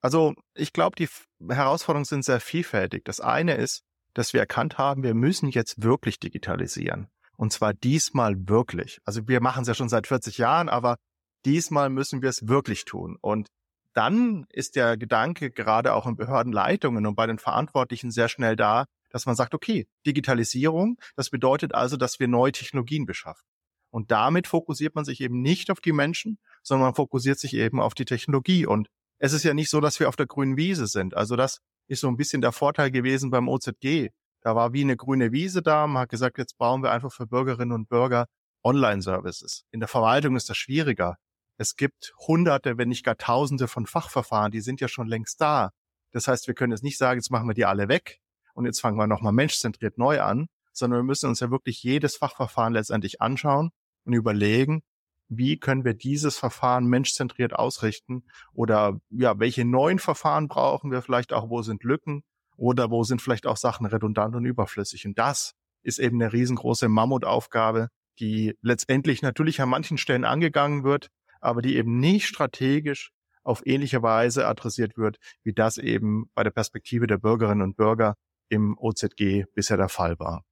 Also 0.00 0.34
ich 0.54 0.72
glaube, 0.72 0.96
die 0.96 1.08
Herausforderungen 1.48 2.04
sind 2.04 2.24
sehr 2.24 2.40
vielfältig. 2.40 3.04
Das 3.04 3.20
eine 3.20 3.54
ist, 3.54 3.82
dass 4.12 4.32
wir 4.32 4.40
erkannt 4.40 4.78
haben, 4.78 5.02
wir 5.02 5.14
müssen 5.14 5.48
jetzt 5.48 5.82
wirklich 5.82 6.20
digitalisieren. 6.20 7.08
Und 7.36 7.52
zwar 7.52 7.74
diesmal 7.74 8.48
wirklich. 8.48 9.00
Also 9.04 9.26
wir 9.26 9.40
machen 9.40 9.62
es 9.62 9.68
ja 9.68 9.74
schon 9.74 9.88
seit 9.88 10.06
40 10.06 10.38
Jahren, 10.38 10.68
aber 10.68 10.96
diesmal 11.44 11.90
müssen 11.90 12.22
wir 12.22 12.28
es 12.28 12.46
wirklich 12.46 12.84
tun. 12.84 13.16
Und 13.20 13.48
dann 13.92 14.44
ist 14.50 14.76
der 14.76 14.96
Gedanke 14.96 15.50
gerade 15.50 15.94
auch 15.94 16.06
in 16.06 16.16
Behördenleitungen 16.16 17.06
und 17.06 17.14
bei 17.14 17.26
den 17.26 17.38
Verantwortlichen 17.38 18.10
sehr 18.10 18.28
schnell 18.28 18.56
da, 18.56 18.86
dass 19.10 19.26
man 19.26 19.36
sagt, 19.36 19.54
okay, 19.54 19.86
Digitalisierung, 20.06 20.98
das 21.16 21.30
bedeutet 21.30 21.74
also, 21.74 21.96
dass 21.96 22.18
wir 22.18 22.28
neue 22.28 22.52
Technologien 22.52 23.06
beschaffen. 23.06 23.46
Und 23.94 24.10
damit 24.10 24.48
fokussiert 24.48 24.96
man 24.96 25.04
sich 25.04 25.20
eben 25.20 25.40
nicht 25.40 25.70
auf 25.70 25.78
die 25.78 25.92
Menschen, 25.92 26.40
sondern 26.64 26.88
man 26.88 26.94
fokussiert 26.96 27.38
sich 27.38 27.54
eben 27.54 27.80
auf 27.80 27.94
die 27.94 28.04
Technologie. 28.04 28.66
Und 28.66 28.88
es 29.20 29.32
ist 29.32 29.44
ja 29.44 29.54
nicht 29.54 29.70
so, 29.70 29.80
dass 29.80 30.00
wir 30.00 30.08
auf 30.08 30.16
der 30.16 30.26
grünen 30.26 30.56
Wiese 30.56 30.88
sind. 30.88 31.14
Also 31.14 31.36
das 31.36 31.60
ist 31.86 32.00
so 32.00 32.08
ein 32.08 32.16
bisschen 32.16 32.40
der 32.40 32.50
Vorteil 32.50 32.90
gewesen 32.90 33.30
beim 33.30 33.48
OZG. 33.48 34.08
Da 34.40 34.56
war 34.56 34.72
wie 34.72 34.80
eine 34.80 34.96
grüne 34.96 35.30
Wiese 35.30 35.62
da. 35.62 35.86
Man 35.86 36.02
hat 36.02 36.08
gesagt, 36.08 36.38
jetzt 36.38 36.58
bauen 36.58 36.82
wir 36.82 36.90
einfach 36.90 37.12
für 37.12 37.28
Bürgerinnen 37.28 37.70
und 37.70 37.88
Bürger 37.88 38.26
Online-Services. 38.64 39.62
In 39.70 39.78
der 39.78 39.88
Verwaltung 39.88 40.34
ist 40.34 40.50
das 40.50 40.56
schwieriger. 40.56 41.14
Es 41.56 41.76
gibt 41.76 42.14
hunderte, 42.26 42.76
wenn 42.78 42.88
nicht 42.88 43.04
gar 43.04 43.16
tausende 43.16 43.68
von 43.68 43.86
Fachverfahren, 43.86 44.50
die 44.50 44.60
sind 44.60 44.80
ja 44.80 44.88
schon 44.88 45.06
längst 45.06 45.40
da. 45.40 45.70
Das 46.10 46.26
heißt, 46.26 46.48
wir 46.48 46.54
können 46.54 46.72
jetzt 46.72 46.82
nicht 46.82 46.98
sagen, 46.98 47.20
jetzt 47.20 47.30
machen 47.30 47.46
wir 47.46 47.54
die 47.54 47.64
alle 47.64 47.86
weg 47.86 48.18
und 48.54 48.66
jetzt 48.66 48.80
fangen 48.80 48.98
wir 48.98 49.06
nochmal 49.06 49.32
menschzentriert 49.32 49.98
neu 49.98 50.20
an, 50.20 50.48
sondern 50.72 50.98
wir 50.98 51.04
müssen 51.04 51.28
uns 51.28 51.38
ja 51.38 51.52
wirklich 51.52 51.80
jedes 51.84 52.16
Fachverfahren 52.16 52.72
letztendlich 52.72 53.22
anschauen 53.22 53.70
und 54.04 54.12
überlegen, 54.12 54.82
wie 55.28 55.58
können 55.58 55.84
wir 55.84 55.94
dieses 55.94 56.36
Verfahren 56.36 56.86
menschzentriert 56.86 57.54
ausrichten 57.54 58.24
oder 58.52 59.00
ja, 59.10 59.38
welche 59.38 59.64
neuen 59.64 59.98
Verfahren 59.98 60.48
brauchen 60.48 60.90
wir 60.90 61.02
vielleicht 61.02 61.32
auch, 61.32 61.48
wo 61.48 61.62
sind 61.62 61.82
Lücken 61.82 62.22
oder 62.56 62.90
wo 62.90 63.02
sind 63.04 63.22
vielleicht 63.22 63.46
auch 63.46 63.56
Sachen 63.56 63.86
redundant 63.86 64.34
und 64.36 64.44
überflüssig. 64.44 65.06
Und 65.06 65.18
das 65.18 65.54
ist 65.82 65.98
eben 65.98 66.20
eine 66.20 66.32
riesengroße 66.32 66.88
Mammutaufgabe, 66.88 67.88
die 68.18 68.56
letztendlich 68.62 69.22
natürlich 69.22 69.60
an 69.60 69.68
manchen 69.68 69.98
Stellen 69.98 70.24
angegangen 70.24 70.84
wird, 70.84 71.08
aber 71.40 71.62
die 71.62 71.76
eben 71.76 71.98
nicht 71.98 72.26
strategisch 72.26 73.10
auf 73.42 73.62
ähnliche 73.66 74.02
Weise 74.02 74.46
adressiert 74.46 74.96
wird, 74.96 75.18
wie 75.42 75.52
das 75.52 75.78
eben 75.78 76.30
bei 76.34 76.42
der 76.42 76.50
Perspektive 76.50 77.06
der 77.06 77.18
Bürgerinnen 77.18 77.62
und 77.62 77.76
Bürger 77.76 78.14
im 78.48 78.78
OZG 78.78 79.44
bisher 79.54 79.76
der 79.76 79.88
Fall 79.88 80.18
war. 80.18 80.44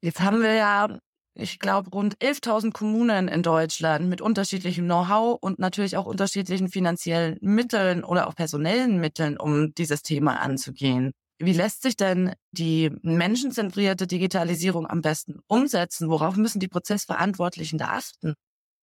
Jetzt 0.00 0.20
haben 0.20 0.40
wir 0.42 0.54
ja 0.54 0.98
ich 1.38 1.58
glaube, 1.58 1.90
rund 1.90 2.16
11.000 2.18 2.72
Kommunen 2.72 3.28
in 3.28 3.42
Deutschland 3.42 4.08
mit 4.08 4.20
unterschiedlichem 4.20 4.86
Know-how 4.86 5.38
und 5.40 5.58
natürlich 5.58 5.96
auch 5.96 6.06
unterschiedlichen 6.06 6.68
finanziellen 6.68 7.38
Mitteln 7.40 8.02
oder 8.02 8.26
auch 8.26 8.34
personellen 8.34 9.00
Mitteln, 9.00 9.36
um 9.38 9.72
dieses 9.74 10.02
Thema 10.02 10.40
anzugehen. 10.40 11.12
Wie 11.38 11.52
lässt 11.52 11.82
sich 11.82 11.96
denn 11.96 12.34
die 12.50 12.90
menschenzentrierte 13.02 14.08
Digitalisierung 14.08 14.88
am 14.88 15.02
besten 15.02 15.38
umsetzen? 15.46 16.10
Worauf 16.10 16.34
müssen 16.34 16.58
die 16.58 16.66
Prozessverantwortlichen 16.66 17.78
da 17.78 17.90
achten? 17.98 18.34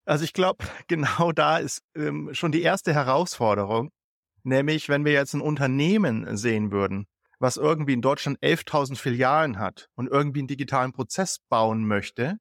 Also 0.05 0.23
ich 0.23 0.31
glaube, 0.31 0.63
genau 0.87 1.33
da 1.33 1.57
ist 1.57 1.81
ähm, 1.95 2.29
schon 2.33 2.53
die 2.53 2.61
erste 2.61 2.93
Herausforderung, 2.93 3.91
nämlich 4.43 4.87
wenn 4.87 5.03
wir 5.03 5.11
jetzt 5.11 5.33
ein 5.33 5.41
Unternehmen 5.41 6.37
sehen 6.37 6.71
würden, 6.71 7.05
was 7.39 7.57
irgendwie 7.57 7.93
in 7.93 8.01
Deutschland 8.01 8.39
11.000 8.39 8.95
Filialen 8.95 9.59
hat 9.59 9.89
und 9.95 10.07
irgendwie 10.07 10.39
einen 10.39 10.47
digitalen 10.47 10.93
Prozess 10.93 11.39
bauen 11.49 11.85
möchte, 11.85 12.37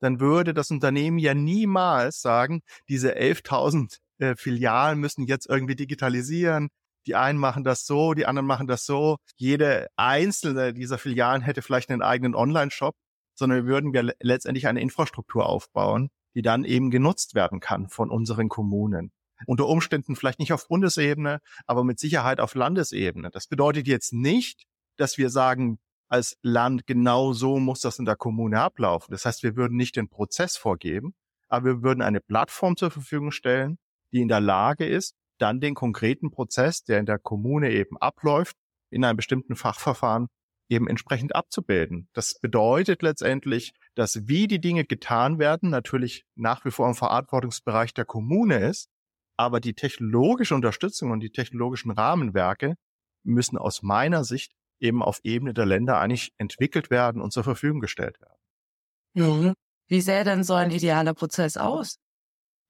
dann 0.00 0.20
würde 0.20 0.54
das 0.54 0.70
Unternehmen 0.70 1.18
ja 1.18 1.34
niemals 1.34 2.20
sagen, 2.20 2.62
diese 2.88 3.16
11.000 3.16 3.98
äh, 4.18 4.36
Filialen 4.36 4.98
müssen 4.98 5.24
jetzt 5.24 5.48
irgendwie 5.48 5.76
digitalisieren. 5.76 6.68
Die 7.06 7.14
einen 7.14 7.38
machen 7.38 7.64
das 7.64 7.84
so, 7.84 8.14
die 8.14 8.26
anderen 8.26 8.46
machen 8.46 8.66
das 8.66 8.84
so. 8.84 9.18
Jede 9.36 9.88
einzelne 9.96 10.72
dieser 10.72 10.98
Filialen 10.98 11.42
hätte 11.42 11.62
vielleicht 11.62 11.90
einen 11.90 12.02
eigenen 12.02 12.34
Online-Shop, 12.34 12.94
sondern 13.34 13.64
wir 13.64 13.66
würden 13.66 13.92
wir 13.92 14.14
letztendlich 14.20 14.66
eine 14.66 14.80
Infrastruktur 14.80 15.46
aufbauen, 15.46 16.10
die 16.34 16.42
dann 16.42 16.64
eben 16.64 16.90
genutzt 16.90 17.34
werden 17.34 17.60
kann 17.60 17.88
von 17.88 18.10
unseren 18.10 18.48
Kommunen. 18.48 19.12
Unter 19.46 19.66
Umständen 19.66 20.16
vielleicht 20.16 20.38
nicht 20.38 20.52
auf 20.52 20.68
Bundesebene, 20.68 21.40
aber 21.66 21.84
mit 21.84 21.98
Sicherheit 21.98 22.40
auf 22.40 22.54
Landesebene. 22.54 23.30
Das 23.30 23.46
bedeutet 23.48 23.86
jetzt 23.86 24.12
nicht, 24.12 24.64
dass 24.96 25.18
wir 25.18 25.28
sagen, 25.28 25.78
als 26.14 26.38
Land, 26.42 26.86
genau 26.86 27.32
so 27.32 27.58
muss 27.58 27.80
das 27.80 27.98
in 27.98 28.04
der 28.04 28.14
Kommune 28.14 28.60
ablaufen. 28.60 29.10
Das 29.10 29.24
heißt, 29.24 29.42
wir 29.42 29.56
würden 29.56 29.76
nicht 29.76 29.96
den 29.96 30.08
Prozess 30.08 30.56
vorgeben, 30.56 31.12
aber 31.48 31.66
wir 31.66 31.82
würden 31.82 32.02
eine 32.02 32.20
Plattform 32.20 32.76
zur 32.76 32.92
Verfügung 32.92 33.32
stellen, 33.32 33.78
die 34.12 34.20
in 34.20 34.28
der 34.28 34.40
Lage 34.40 34.86
ist, 34.86 35.16
dann 35.38 35.58
den 35.58 35.74
konkreten 35.74 36.30
Prozess, 36.30 36.84
der 36.84 37.00
in 37.00 37.06
der 37.06 37.18
Kommune 37.18 37.72
eben 37.72 37.96
abläuft, 37.96 38.56
in 38.90 39.04
einem 39.04 39.16
bestimmten 39.16 39.56
Fachverfahren 39.56 40.28
eben 40.68 40.86
entsprechend 40.86 41.34
abzubilden. 41.34 42.08
Das 42.12 42.38
bedeutet 42.38 43.02
letztendlich, 43.02 43.72
dass 43.96 44.28
wie 44.28 44.46
die 44.46 44.60
Dinge 44.60 44.84
getan 44.84 45.40
werden, 45.40 45.68
natürlich 45.68 46.24
nach 46.36 46.64
wie 46.64 46.70
vor 46.70 46.86
im 46.86 46.94
Verantwortungsbereich 46.94 47.92
der 47.92 48.04
Kommune 48.04 48.58
ist, 48.58 48.88
aber 49.36 49.58
die 49.58 49.74
technologische 49.74 50.54
Unterstützung 50.54 51.10
und 51.10 51.18
die 51.24 51.32
technologischen 51.32 51.90
Rahmenwerke 51.90 52.76
müssen 53.24 53.58
aus 53.58 53.82
meiner 53.82 54.22
Sicht 54.22 54.52
eben 54.84 55.02
auf 55.02 55.20
Ebene 55.24 55.54
der 55.54 55.66
Länder 55.66 55.98
eigentlich 55.98 56.32
entwickelt 56.38 56.90
werden 56.90 57.20
und 57.20 57.32
zur 57.32 57.42
Verfügung 57.42 57.80
gestellt 57.80 58.20
werden. 58.20 58.38
Mhm. 59.14 59.54
Wie 59.88 60.00
sähe 60.00 60.24
denn 60.24 60.44
so 60.44 60.54
ein 60.54 60.70
idealer 60.70 61.14
Prozess 61.14 61.56
aus? 61.56 61.98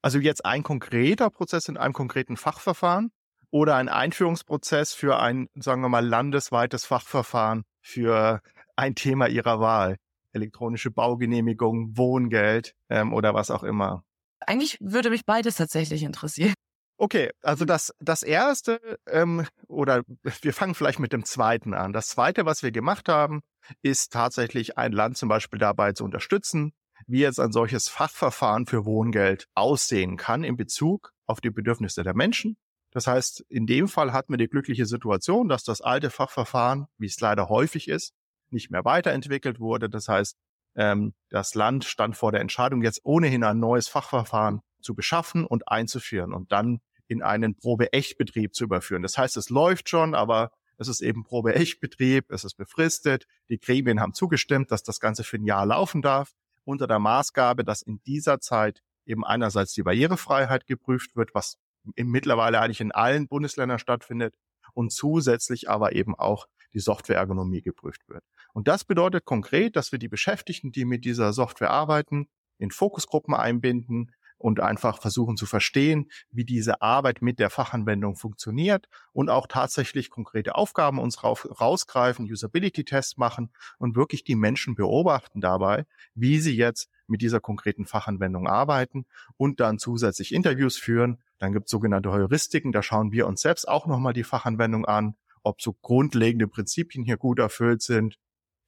Also 0.03 0.19
jetzt 0.19 0.45
ein 0.45 0.63
konkreter 0.63 1.31
Prozess 1.31 1.69
in 1.69 1.77
einem 1.77 1.95
konkreten 1.95 2.37
Fachverfahren 2.37 3.11
oder 3.51 3.77
ein 3.77 3.89
Einführungsprozess 3.89 4.93
für 4.93 5.19
ein, 5.19 5.49
sagen 5.55 5.81
wir 5.81 5.89
mal, 5.89 6.07
landesweites 6.07 6.85
Fachverfahren 6.85 7.65
für 7.81 8.41
ein 8.77 8.95
Thema 8.95 9.29
Ihrer 9.29 9.61
Wahl. 9.61 9.97
Elektronische 10.33 10.91
Baugenehmigung, 10.91 11.97
Wohngeld 11.97 12.75
ähm, 12.91 13.13
oder 13.13 13.35
was 13.35 13.51
auch 13.51 13.63
immer. 13.63 14.03
Eigentlich 14.41 14.79
würde 14.81 15.11
mich 15.11 15.25
beides 15.25 15.57
tatsächlich 15.57 16.03
interessieren. 16.03 16.55
Okay, 16.97 17.31
also 17.43 17.65
das, 17.65 17.93
das 17.99 18.23
erste, 18.23 18.81
ähm, 19.09 19.47
oder 19.67 20.03
wir 20.43 20.53
fangen 20.53 20.75
vielleicht 20.75 21.01
mit 21.01 21.13
dem 21.13 21.25
zweiten 21.25 21.75
an. 21.75 21.93
Das 21.93 22.09
zweite, 22.09 22.47
was 22.47 22.63
wir 22.63 22.71
gemacht 22.71 23.09
haben, 23.09 23.43
ist 23.83 24.13
tatsächlich 24.13 24.79
ein 24.79 24.93
Land 24.93 25.17
zum 25.17 25.29
Beispiel 25.29 25.59
dabei 25.59 25.93
zu 25.93 26.05
unterstützen, 26.05 26.73
wie 27.07 27.21
jetzt 27.21 27.41
ein 27.41 27.53
solches 27.53 27.89
Fachverfahren 27.89 28.67
für 28.67 28.85
Wohngeld 28.85 29.49
aussehen 29.55 30.17
kann 30.17 30.45
in 30.45 30.57
Bezug 30.57 31.13
auf 31.27 31.41
die 31.41 31.51
Bedürfnisse 31.51 32.03
der 32.03 32.15
Menschen. 32.15 32.57
Das 32.93 33.09
heißt, 33.09 33.45
in 33.49 33.67
dem 33.67 33.89
Fall 33.89 34.13
hatten 34.13 34.33
wir 34.33 34.37
die 34.37 34.49
glückliche 34.49 34.87
Situation, 34.87 35.49
dass 35.49 35.65
das 35.65 35.81
alte 35.81 36.11
Fachverfahren, 36.11 36.87
wie 36.97 37.07
es 37.07 37.19
leider 37.19 37.49
häufig 37.49 37.89
ist, 37.89 38.15
nicht 38.51 38.71
mehr 38.71 38.85
weiterentwickelt 38.85 39.59
wurde. 39.59 39.91
Das 39.91 40.07
heißt, 40.07 40.37
ähm, 40.77 41.13
das 41.29 41.55
Land 41.55 41.85
stand 41.85 42.17
vor 42.17 42.31
der 42.31 42.41
Entscheidung, 42.41 42.83
jetzt 42.83 43.01
ohnehin 43.03 43.43
ein 43.43 43.59
neues 43.59 43.89
Fachverfahren 43.89 44.61
zu 44.85 44.95
beschaffen 44.95 45.45
und 45.45 45.69
einzuführen 45.69 46.33
und 46.33 46.53
dann 46.53 46.81
in 47.09 47.23
einen 47.23 47.57
Probe-Echtbetrieb 47.57 48.55
zu 48.55 48.65
überführen. 48.65 49.03
Das 49.03 49.19
heißt, 49.19 49.37
es 49.37 49.51
läuft 49.51 49.89
schon, 49.89 50.15
aber 50.15 50.53
es 50.79 50.89
ist 50.89 51.01
eben 51.01 51.25
Probe-Echtbetrieb, 51.25 52.31
es 52.31 52.45
ist 52.45 52.55
befristet. 52.55 53.27
Die 53.49 53.59
Gremien 53.59 54.01
haben 54.01 54.15
zugestimmt, 54.15 54.71
dass 54.71 54.83
das 54.83 55.01
Ganze 55.01 55.25
für 55.25 55.37
ein 55.37 55.45
Jahr 55.45 55.67
laufen 55.67 56.03
darf, 56.03 56.33
unter 56.65 56.87
der 56.87 56.99
Maßgabe, 56.99 57.65
dass 57.65 57.83
in 57.83 58.01
dieser 58.07 58.41
Zeit 58.41 58.83
eben 59.07 59.25
einerseits 59.25 59.75
die 59.75 59.83
Barrierefreiheit 59.83 60.67
geprüft 60.67 61.15
wird, 61.17 61.35
was 61.35 61.59
mittlerweile 61.97 62.61
eigentlich 62.61 62.81
in 62.81 62.93
allen 62.93 63.29
Bundesländern 63.29 63.79
stattfindet, 63.79 64.35
und 64.73 64.93
zusätzlich 64.93 65.71
aber 65.71 65.95
eben 65.95 66.15
auch 66.17 66.49
die 66.73 66.81
Softwareergonomie 66.81 67.63
geprüft 67.63 68.09
wird. 68.09 68.25
Und 68.53 68.67
das 68.67 68.85
bedeutet 68.85 69.25
konkret, 69.25 69.77
dass 69.77 69.93
wir 69.93 69.99
die 69.99 70.09
Beschäftigten, 70.09 70.73
die 70.73 70.85
mit 70.85 71.05
dieser 71.05 71.33
Software 71.33 71.71
arbeiten, 71.71 72.29
in 72.59 72.71
Fokusgruppen 72.71 73.35
einbinden, 73.35 74.13
und 74.45 74.61
einfach 74.61 75.01
versuchen 75.01 75.39
zu 75.39 75.47
verstehen, 75.47 76.11
wie 76.31 76.45
diese 76.45 76.83
Arbeit 76.83 77.23
mit 77.23 77.39
der 77.39 77.49
Fachanwendung 77.49 78.15
funktioniert 78.15 78.91
und 79.15 79.31
auch 79.31 79.47
tatsächlich 79.47 80.11
konkrete 80.11 80.55
Aufgaben 80.55 80.99
uns 80.99 81.25
rausgreifen, 81.25 82.31
Usability-Tests 82.31 83.17
machen 83.17 83.49
und 83.79 83.97
wirklich 83.97 84.23
die 84.23 84.35
Menschen 84.35 84.75
beobachten 84.75 85.41
dabei, 85.41 85.87
wie 86.15 86.41
sie 86.41 86.55
jetzt 86.55 86.91
mit 87.07 87.23
dieser 87.23 87.41
konkreten 87.41 87.87
Fachanwendung 87.87 88.47
arbeiten 88.47 89.07
und 89.39 89.61
dann 89.61 89.79
zusätzlich 89.79 90.35
Interviews 90.35 90.77
führen, 90.77 91.23
Dann 91.39 91.55
gibt 91.55 91.69
es 91.69 91.71
sogenannte 91.71 92.13
Heuristiken, 92.13 92.71
da 92.71 92.83
schauen 92.83 93.13
wir 93.13 93.27
uns 93.27 93.41
selbst 93.41 93.67
auch 93.67 93.87
nochmal 93.87 94.13
die 94.13 94.25
Fachanwendung 94.25 94.85
an, 94.85 95.15
ob 95.43 95.63
so 95.63 95.73
grundlegende 95.73 96.49
Prinzipien 96.49 97.03
hier 97.03 97.17
gut 97.17 97.39
erfüllt 97.39 97.81
sind. 97.81 98.19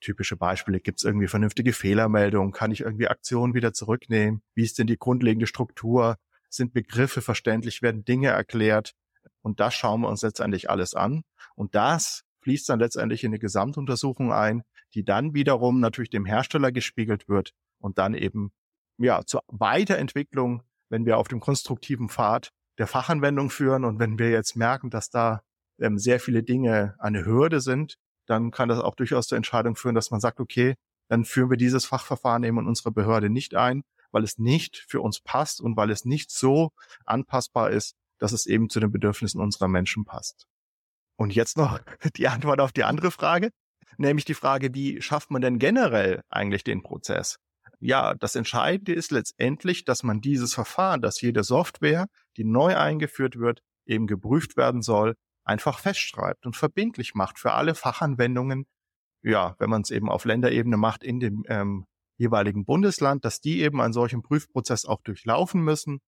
Typische 0.01 0.37
Beispiele, 0.37 0.81
gibt 0.81 0.99
es 0.99 1.05
irgendwie 1.05 1.27
vernünftige 1.27 1.73
Fehlermeldungen, 1.73 2.53
kann 2.53 2.71
ich 2.71 2.81
irgendwie 2.83 3.09
Aktionen 3.09 3.55
wieder 3.55 3.73
zurücknehmen, 3.73 4.43
wie 4.55 4.63
ist 4.63 4.79
denn 4.79 4.87
die 4.87 4.99
grundlegende 4.99 5.47
Struktur, 5.47 6.17
sind 6.49 6.73
Begriffe 6.73 7.23
verständlich, 7.23 7.83
werden 7.83 8.05
Dinge 8.05 8.29
erklärt? 8.29 8.95
Und 9.43 9.61
das 9.61 9.75
schauen 9.75 10.03
wir 10.03 10.09
uns 10.09 10.23
letztendlich 10.23 10.71
alles 10.71 10.95
an. 10.95 11.23
Und 11.55 11.75
das 11.75 12.23
fließt 12.41 12.69
dann 12.69 12.79
letztendlich 12.79 13.25
in 13.25 13.31
eine 13.31 13.39
Gesamtuntersuchung 13.39 14.33
ein, 14.33 14.63
die 14.95 15.05
dann 15.05 15.35
wiederum 15.35 15.81
natürlich 15.81 16.11
dem 16.11 16.25
Hersteller 16.25 16.73
gespiegelt 16.73 17.29
wird 17.29 17.53
und 17.79 17.99
dann 17.99 18.15
eben 18.15 18.53
ja 18.99 19.25
zur 19.25 19.43
Weiterentwicklung, 19.49 20.63
wenn 20.89 21.07
wir 21.07 21.19
auf 21.19 21.29
dem 21.29 21.41
konstruktiven 21.41 22.09
Pfad 22.09 22.51
der 22.79 22.87
Fachanwendung 22.87 23.51
führen 23.51 23.85
und 23.85 23.99
wenn 23.99 24.19
wir 24.19 24.31
jetzt 24.31 24.57
merken, 24.57 24.91
dass 24.91 25.11
da 25.11 25.43
ähm, 25.81 25.99
sehr 25.99 26.21
viele 26.21 26.43
Dinge 26.43 26.95
eine 26.99 27.25
Hürde 27.25 27.61
sind, 27.61 27.99
dann 28.27 28.51
kann 28.51 28.69
das 28.69 28.81
auch 28.81 28.95
durchaus 28.95 29.29
zur 29.29 29.37
Entscheidung 29.37 29.77
führen, 29.77 29.95
dass 29.95 30.11
man 30.11 30.21
sagt, 30.21 30.41
okay, 30.41 30.75
dann 31.09 31.25
führen 31.25 31.51
wir 31.51 31.57
dieses 31.57 31.85
Fachverfahren 31.85 32.45
eben 32.45 32.59
in 32.59 32.67
unsere 32.67 32.91
Behörde 32.91 33.31
nicht 33.31 33.55
ein, 33.55 33.83
weil 34.11 34.25
es 34.25 34.39
nicht 34.39 34.85
für 34.89 35.01
uns 35.01 35.21
passt 35.21 35.61
und 35.61 35.77
weil 35.77 35.91
es 35.91 36.05
nicht 36.05 36.31
so 36.31 36.71
anpassbar 37.05 37.71
ist, 37.71 37.95
dass 38.19 38.33
es 38.33 38.47
eben 38.47 38.71
zu 38.71 38.81
den 38.81 38.93
Bedürfnissen 38.93 39.41
unserer 39.41 39.69
Menschen 39.69 40.05
passt. 40.05 40.47
Und 41.17 41.35
jetzt 41.35 41.57
noch 41.57 41.81
die 42.17 42.29
Antwort 42.29 42.61
auf 42.61 42.73
die 42.73 42.85
andere 42.85 43.11
Frage, 43.11 43.51
nämlich 43.99 44.25
die 44.25 44.35
Frage, 44.35 44.75
wie 44.75 45.01
schafft 45.01 45.31
man 45.31 45.43
denn 45.43 45.59
generell 45.59 46.23
eigentlich 46.29 46.65
den 46.65 46.83
Prozess? 46.83 47.39
Ja, 47.79 48.15
das 48.15 48.35
Entscheidende 48.37 48.95
ist 48.95 49.11
letztendlich, 49.11 49.85
dass 49.85 50.03
man 50.03 50.21
dieses 50.21 50.55
Verfahren, 50.55 51.03
dass 51.03 51.21
jede 51.21 51.45
Software, 51.45 52.07
die 52.37 52.45
neu 52.45 52.75
eingeführt 52.75 53.39
wird, 53.39 53.61
eben 53.85 54.07
geprüft 54.07 54.57
werden 54.57 54.83
soll, 54.83 55.15
einfach 55.47 55.79
festschreibt 55.79 56.45
und 56.45 56.57
verbindlich 56.57 57.15
macht 57.15 57.39
für 57.39 57.53
alle 57.53 57.75
Fachanwendungen. 57.75 58.67
Ja, 59.23 59.57
wenn 59.59 59.71
man 59.71 59.83
es 59.83 59.91
eben 59.91 60.11
auf 60.11 60.25
Länderebene 60.25 60.77
macht 60.77 61.03
in 61.03 61.21
dem 61.21 61.45
ähm, 61.49 61.87
jeweiligen 62.19 62.65
Bundesland, 62.65 63.25
dass 63.25 63.41
die 63.41 63.61
eben 63.61 63.81
einen 63.81 63.93
solchen 63.93 64.23
Prüfprozess 64.23 64.85
auch 64.85 65.01
durchlaufen 65.03 65.63
müssen 65.63 66.01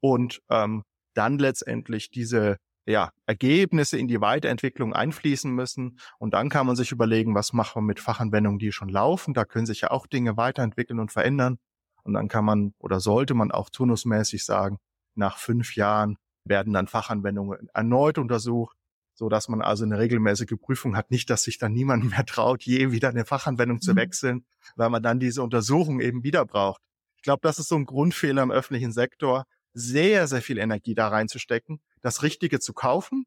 und 0.00 0.40
ähm, 0.50 0.84
dann 1.14 1.38
letztendlich 1.38 2.10
diese 2.10 2.56
ja, 2.86 3.10
Ergebnisse 3.26 3.98
in 3.98 4.08
die 4.08 4.20
Weiterentwicklung 4.20 4.92
einfließen 4.92 5.50
müssen. 5.50 5.98
Und 6.18 6.34
dann 6.34 6.50
kann 6.50 6.66
man 6.66 6.76
sich 6.76 6.92
überlegen, 6.92 7.34
was 7.34 7.52
machen 7.52 7.82
wir 7.82 7.86
mit 7.86 8.00
Fachanwendungen, 8.00 8.58
die 8.58 8.72
schon 8.72 8.88
laufen. 8.88 9.32
Da 9.32 9.44
können 9.44 9.66
sich 9.66 9.82
ja 9.82 9.90
auch 9.90 10.06
Dinge 10.06 10.36
weiterentwickeln 10.36 11.00
und 11.00 11.12
verändern. 11.12 11.58
Und 12.02 12.12
dann 12.12 12.28
kann 12.28 12.44
man 12.44 12.74
oder 12.78 13.00
sollte 13.00 13.34
man 13.34 13.50
auch 13.50 13.70
turnusmäßig 13.70 14.44
sagen, 14.44 14.78
nach 15.14 15.38
fünf 15.38 15.76
Jahren 15.76 16.18
werden 16.44 16.74
dann 16.74 16.86
Fachanwendungen 16.86 17.68
erneut 17.72 18.18
untersucht, 18.18 18.76
so 19.14 19.28
dass 19.28 19.48
man 19.48 19.62
also 19.62 19.84
eine 19.84 19.98
regelmäßige 19.98 20.56
Prüfung 20.60 20.96
hat. 20.96 21.10
Nicht, 21.10 21.30
dass 21.30 21.44
sich 21.44 21.58
dann 21.58 21.72
niemand 21.72 22.04
mehr 22.10 22.26
traut, 22.26 22.62
je 22.64 22.90
wieder 22.90 23.08
eine 23.08 23.24
Fachanwendung 23.24 23.80
zu 23.80 23.92
mhm. 23.92 23.96
wechseln, 23.96 24.46
weil 24.76 24.90
man 24.90 25.02
dann 25.02 25.20
diese 25.20 25.42
Untersuchung 25.42 26.00
eben 26.00 26.22
wieder 26.22 26.44
braucht. 26.44 26.82
Ich 27.16 27.22
glaube, 27.22 27.40
das 27.42 27.58
ist 27.58 27.68
so 27.68 27.76
ein 27.76 27.86
Grundfehler 27.86 28.42
im 28.42 28.50
öffentlichen 28.50 28.92
Sektor, 28.92 29.46
sehr, 29.72 30.26
sehr 30.26 30.42
viel 30.42 30.58
Energie 30.58 30.94
da 30.94 31.08
reinzustecken, 31.08 31.80
das 32.00 32.22
Richtige 32.22 32.60
zu 32.60 32.74
kaufen 32.74 33.24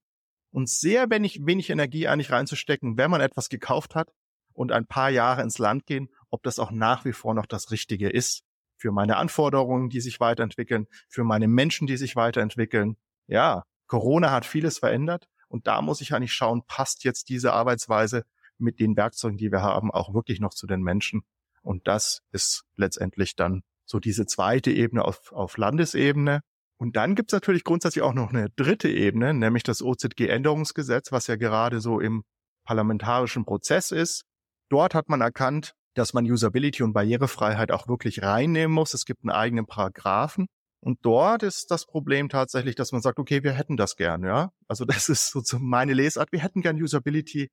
und 0.52 0.70
sehr 0.70 1.10
wenig, 1.10 1.46
wenig 1.46 1.70
Energie 1.70 2.08
eigentlich 2.08 2.32
reinzustecken, 2.32 2.98
wenn 2.98 3.12
man 3.12 3.22
etwas 3.22 3.50
gekauft 3.50 3.96
hat 3.96 4.14
und 4.54 4.72
ein 4.72 4.86
paar 4.86 5.10
Jahre 5.10 5.42
ins 5.42 5.58
Land 5.58 5.86
gehen, 5.86 6.10
ob 6.30 6.44
das 6.44 6.60
auch 6.60 6.72
nach 6.72 7.06
wie 7.06 7.12
vor 7.12 7.34
noch 7.34 7.46
das 7.46 7.72
Richtige 7.72 8.10
ist 8.10 8.44
für 8.78 8.92
meine 8.92 9.18
Anforderungen, 9.18 9.90
die 9.90 10.02
sich 10.02 10.20
weiterentwickeln, 10.20 10.88
für 11.10 11.24
meine 11.24 11.48
Menschen, 11.48 11.88
die 11.88 11.98
sich 11.98 12.16
weiterentwickeln. 12.16 12.96
Ja, 13.26 13.64
Corona 13.88 14.32
hat 14.32 14.46
vieles 14.46 14.78
verändert 14.78 15.28
und 15.48 15.68
da 15.68 15.82
muss 15.82 16.02
ich 16.02 16.14
eigentlich 16.14 16.34
schauen, 16.34 16.64
passt 16.68 17.04
jetzt 17.04 17.30
diese 17.30 17.54
Arbeitsweise 17.54 18.24
mit 18.58 18.80
den 18.80 18.98
Werkzeugen, 18.98 19.38
die 19.38 19.52
wir 19.52 19.62
haben, 19.62 19.92
auch 19.92 20.14
wirklich 20.14 20.40
noch 20.40 20.54
zu 20.54 20.68
den 20.68 20.82
Menschen. 20.82 21.22
Und 21.62 21.88
das 21.88 22.22
ist 22.32 22.64
letztendlich 22.76 23.36
dann 23.36 23.64
so 23.86 24.00
diese 24.00 24.26
zweite 24.26 24.72
Ebene 24.72 25.04
auf, 25.06 25.32
auf 25.32 25.58
Landesebene. 25.58 26.42
Und 26.78 26.96
dann 26.96 27.16
gibt's 27.16 27.34
natürlich 27.34 27.64
grundsätzlich 27.64 28.04
auch 28.04 28.14
noch 28.14 28.30
eine 28.30 28.50
dritte 28.56 28.90
Ebene, 28.90 29.34
nämlich 29.34 29.64
das 29.64 29.82
OZG-Änderungsgesetz, 29.82 31.12
was 31.12 31.28
ja 31.28 31.36
gerade 31.36 31.82
so 31.82 32.00
im 32.00 32.24
parlamentarischen 32.66 33.46
Prozess 33.46 33.92
ist. 33.92 34.24
Dort 34.70 34.94
hat 34.94 35.10
man 35.10 35.22
erkannt, 35.22 35.74
dass 35.94 36.14
man 36.14 36.30
Usability 36.30 36.84
und 36.84 36.94
Barrierefreiheit 36.94 37.72
auch 37.72 37.88
wirklich 37.88 38.22
reinnehmen 38.22 38.74
muss. 38.74 38.94
Es 38.94 39.06
gibt 39.06 39.24
einen 39.24 39.32
eigenen 39.32 39.66
Paragraphen. 39.66 40.48
Und 40.88 41.00
dort 41.02 41.44
ist 41.44 41.70
das 41.70 41.86
Problem 41.86 42.30
tatsächlich, 42.30 42.76
dass 42.76 42.94
man 42.94 43.02
sagt, 43.02 43.20
okay, 43.20 43.44
wir 43.44 43.52
hätten 43.52 43.76
das 43.76 43.98
gern, 43.98 44.24
ja. 44.24 44.54
Also 44.70 44.86
das 44.86 45.10
ist 45.10 45.32
so 45.32 45.60
meine 45.60 45.92
Lesart. 45.92 46.32
Wir 46.32 46.40
hätten 46.40 46.62
gern 46.62 46.82
Usability. 46.82 47.50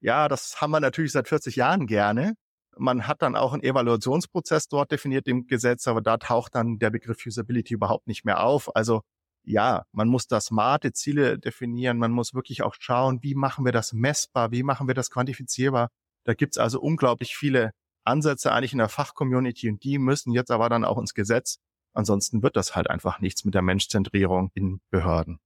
Ja, 0.00 0.26
das 0.26 0.60
haben 0.60 0.72
wir 0.72 0.80
natürlich 0.80 1.12
seit 1.12 1.28
40 1.28 1.54
Jahren 1.54 1.86
gerne. 1.86 2.34
Man 2.76 3.06
hat 3.06 3.22
dann 3.22 3.36
auch 3.36 3.52
einen 3.52 3.62
Evaluationsprozess 3.62 4.66
dort 4.66 4.90
definiert 4.90 5.28
im 5.28 5.46
Gesetz, 5.46 5.86
aber 5.86 6.00
da 6.00 6.16
taucht 6.16 6.56
dann 6.56 6.80
der 6.80 6.90
Begriff 6.90 7.24
Usability 7.24 7.74
überhaupt 7.74 8.08
nicht 8.08 8.24
mehr 8.24 8.42
auf. 8.42 8.74
Also 8.74 9.02
ja, 9.44 9.84
man 9.92 10.08
muss 10.08 10.26
da 10.26 10.40
smarte 10.40 10.92
Ziele 10.92 11.38
definieren, 11.38 11.98
man 11.98 12.10
muss 12.10 12.34
wirklich 12.34 12.64
auch 12.64 12.74
schauen, 12.80 13.22
wie 13.22 13.36
machen 13.36 13.64
wir 13.64 13.70
das 13.70 13.92
messbar, 13.92 14.50
wie 14.50 14.64
machen 14.64 14.88
wir 14.88 14.94
das 14.94 15.08
quantifizierbar. 15.08 15.86
Da 16.24 16.34
gibt's 16.34 16.58
also 16.58 16.80
unglaublich 16.80 17.36
viele 17.36 17.70
Ansätze 18.04 18.50
eigentlich 18.50 18.72
in 18.72 18.78
der 18.78 18.88
Fachcommunity 18.88 19.70
und 19.70 19.84
die 19.84 19.98
müssen 19.98 20.32
jetzt 20.32 20.50
aber 20.50 20.68
dann 20.68 20.84
auch 20.84 20.98
ins 20.98 21.14
Gesetz. 21.14 21.60
Ansonsten 21.94 22.42
wird 22.42 22.56
das 22.56 22.74
halt 22.74 22.88
einfach 22.88 23.20
nichts 23.20 23.44
mit 23.44 23.54
der 23.54 23.62
Menschzentrierung 23.62 24.50
in 24.54 24.80
Behörden. 24.90 25.38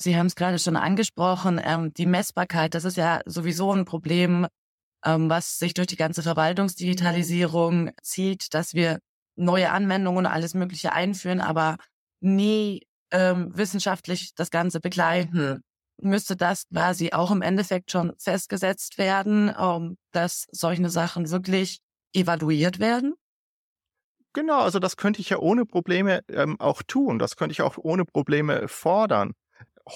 Sie 0.00 0.16
haben 0.16 0.26
es 0.26 0.36
gerade 0.36 0.58
schon 0.58 0.76
angesprochen, 0.76 1.60
ähm, 1.62 1.92
die 1.92 2.06
Messbarkeit, 2.06 2.74
das 2.74 2.84
ist 2.84 2.96
ja 2.96 3.20
sowieso 3.26 3.72
ein 3.72 3.84
Problem, 3.84 4.46
ähm, 5.04 5.28
was 5.28 5.58
sich 5.58 5.74
durch 5.74 5.88
die 5.88 5.96
ganze 5.96 6.22
Verwaltungsdigitalisierung 6.22 7.90
zieht, 8.02 8.54
dass 8.54 8.74
wir 8.74 9.00
neue 9.36 9.70
Anwendungen 9.70 10.26
und 10.26 10.32
alles 10.32 10.54
Mögliche 10.54 10.92
einführen, 10.92 11.40
aber 11.40 11.76
nie 12.20 12.86
ähm, 13.10 13.56
wissenschaftlich 13.56 14.34
das 14.34 14.50
Ganze 14.50 14.80
begleiten. 14.80 15.62
Müsste 16.00 16.36
das 16.36 16.68
quasi 16.68 17.10
auch 17.12 17.30
im 17.32 17.42
Endeffekt 17.42 17.90
schon 17.90 18.12
festgesetzt 18.18 18.98
werden, 18.98 19.52
ähm, 19.58 19.96
dass 20.12 20.46
solche 20.52 20.88
Sachen 20.90 21.30
wirklich 21.30 21.78
evaluiert 22.12 22.78
werden? 22.78 23.14
Genau, 24.38 24.60
also 24.60 24.78
das 24.78 24.96
könnte 24.96 25.20
ich 25.20 25.30
ja 25.30 25.38
ohne 25.40 25.66
Probleme 25.66 26.22
ähm, 26.28 26.60
auch 26.60 26.84
tun. 26.84 27.18
Das 27.18 27.34
könnte 27.34 27.50
ich 27.50 27.60
auch 27.60 27.76
ohne 27.76 28.04
Probleme 28.04 28.68
fordern. 28.68 29.32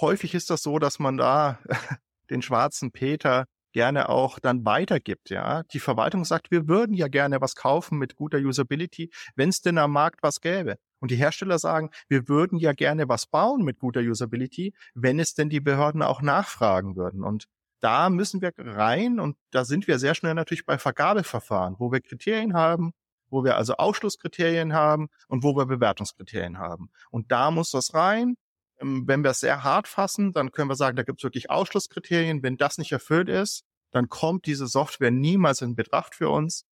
Häufig 0.00 0.34
ist 0.34 0.50
das 0.50 0.64
so, 0.64 0.80
dass 0.80 0.98
man 0.98 1.16
da 1.16 1.60
den 2.28 2.42
schwarzen 2.42 2.90
Peter 2.90 3.46
gerne 3.72 4.08
auch 4.08 4.40
dann 4.40 4.64
weitergibt, 4.64 5.30
ja. 5.30 5.62
Die 5.72 5.78
Verwaltung 5.78 6.24
sagt, 6.24 6.50
wir 6.50 6.66
würden 6.66 6.92
ja 6.94 7.06
gerne 7.06 7.40
was 7.40 7.54
kaufen 7.54 7.98
mit 7.98 8.16
guter 8.16 8.38
Usability, 8.38 9.12
wenn 9.36 9.50
es 9.50 9.60
denn 9.60 9.78
am 9.78 9.92
Markt 9.92 10.24
was 10.24 10.40
gäbe. 10.40 10.76
Und 10.98 11.12
die 11.12 11.16
Hersteller 11.16 11.60
sagen, 11.60 11.90
wir 12.08 12.26
würden 12.26 12.58
ja 12.58 12.72
gerne 12.72 13.08
was 13.08 13.26
bauen 13.26 13.62
mit 13.62 13.78
guter 13.78 14.00
Usability, 14.00 14.74
wenn 14.94 15.20
es 15.20 15.34
denn 15.34 15.50
die 15.50 15.60
Behörden 15.60 16.02
auch 16.02 16.20
nachfragen 16.20 16.96
würden. 16.96 17.22
Und 17.22 17.46
da 17.78 18.10
müssen 18.10 18.40
wir 18.42 18.50
rein 18.58 19.20
und 19.20 19.36
da 19.52 19.64
sind 19.64 19.86
wir 19.86 20.00
sehr 20.00 20.16
schnell 20.16 20.34
natürlich 20.34 20.66
bei 20.66 20.78
Vergabeverfahren, 20.78 21.76
wo 21.78 21.92
wir 21.92 22.00
Kriterien 22.00 22.54
haben, 22.54 22.92
wo 23.32 23.44
wir 23.44 23.56
also 23.56 23.74
Ausschlusskriterien 23.76 24.74
haben 24.74 25.08
und 25.26 25.42
wo 25.42 25.56
wir 25.56 25.66
Bewertungskriterien 25.66 26.58
haben. 26.58 26.90
Und 27.10 27.32
da 27.32 27.50
muss 27.50 27.70
das 27.70 27.94
rein. 27.94 28.36
Ähm, 28.80 29.04
wenn 29.06 29.24
wir 29.24 29.30
es 29.30 29.40
sehr 29.40 29.64
hart 29.64 29.88
fassen, 29.88 30.32
dann 30.32 30.52
können 30.52 30.68
wir 30.68 30.76
sagen, 30.76 30.96
da 30.96 31.02
gibt 31.02 31.20
es 31.20 31.24
wirklich 31.24 31.50
Ausschlusskriterien. 31.50 32.42
Wenn 32.42 32.56
das 32.56 32.78
nicht 32.78 32.92
erfüllt 32.92 33.28
ist, 33.28 33.64
dann 33.90 34.08
kommt 34.08 34.46
diese 34.46 34.66
Software 34.66 35.10
niemals 35.10 35.62
in 35.62 35.74
Betracht 35.74 36.14
für 36.14 36.28
uns. 36.28 36.64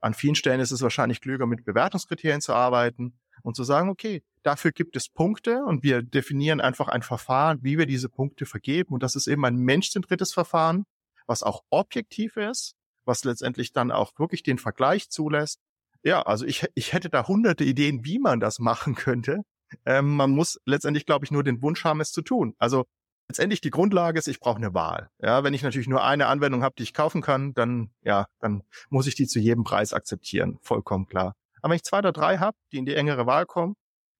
An 0.00 0.14
vielen 0.14 0.34
Stellen 0.34 0.60
ist 0.60 0.70
es 0.70 0.82
wahrscheinlich 0.82 1.20
klüger, 1.20 1.46
mit 1.46 1.64
Bewertungskriterien 1.64 2.40
zu 2.40 2.52
arbeiten 2.52 3.18
und 3.42 3.56
zu 3.56 3.64
sagen, 3.64 3.88
okay, 3.88 4.22
dafür 4.42 4.70
gibt 4.70 4.96
es 4.96 5.08
Punkte 5.08 5.64
und 5.64 5.82
wir 5.82 6.02
definieren 6.02 6.60
einfach 6.60 6.88
ein 6.88 7.02
Verfahren, 7.02 7.58
wie 7.62 7.78
wir 7.78 7.86
diese 7.86 8.08
Punkte 8.08 8.46
vergeben. 8.46 8.94
Und 8.94 9.02
das 9.02 9.16
ist 9.16 9.26
eben 9.26 9.44
ein 9.44 9.56
menschzentriertes 9.56 10.32
Verfahren, 10.32 10.84
was 11.26 11.42
auch 11.42 11.62
objektiv 11.70 12.36
ist, 12.36 12.74
was 13.04 13.24
letztendlich 13.24 13.72
dann 13.72 13.90
auch 13.90 14.12
wirklich 14.18 14.42
den 14.42 14.58
Vergleich 14.58 15.08
zulässt. 15.10 15.60
Ja, 16.04 16.22
also 16.22 16.44
ich, 16.44 16.66
ich 16.74 16.92
hätte 16.92 17.08
da 17.08 17.26
hunderte 17.26 17.64
Ideen, 17.64 18.04
wie 18.04 18.18
man 18.18 18.38
das 18.38 18.58
machen 18.58 18.94
könnte. 18.94 19.40
Ähm, 19.86 20.16
man 20.16 20.30
muss 20.30 20.60
letztendlich, 20.66 21.06
glaube 21.06 21.24
ich, 21.24 21.30
nur 21.30 21.42
den 21.42 21.62
Wunsch 21.62 21.84
haben, 21.84 22.00
es 22.00 22.12
zu 22.12 22.22
tun. 22.22 22.54
Also 22.58 22.84
letztendlich 23.28 23.60
die 23.62 23.70
Grundlage 23.70 24.18
ist, 24.18 24.28
ich 24.28 24.38
brauche 24.38 24.58
eine 24.58 24.74
Wahl. 24.74 25.08
Ja, 25.18 25.44
wenn 25.44 25.54
ich 25.54 25.62
natürlich 25.62 25.88
nur 25.88 26.04
eine 26.04 26.26
Anwendung 26.26 26.62
habe, 26.62 26.74
die 26.76 26.82
ich 26.82 26.94
kaufen 26.94 27.22
kann, 27.22 27.54
dann 27.54 27.90
ja, 28.02 28.26
dann 28.38 28.62
muss 28.90 29.06
ich 29.06 29.14
die 29.14 29.26
zu 29.26 29.38
jedem 29.38 29.64
Preis 29.64 29.92
akzeptieren, 29.92 30.58
vollkommen 30.62 31.06
klar. 31.06 31.34
Aber 31.62 31.70
wenn 31.70 31.76
ich 31.76 31.84
zwei 31.84 31.98
oder 31.98 32.12
drei 32.12 32.38
habe, 32.38 32.56
die 32.72 32.78
in 32.78 32.84
die 32.84 32.94
engere 32.94 33.26
Wahl 33.26 33.46
kommen, 33.46 33.74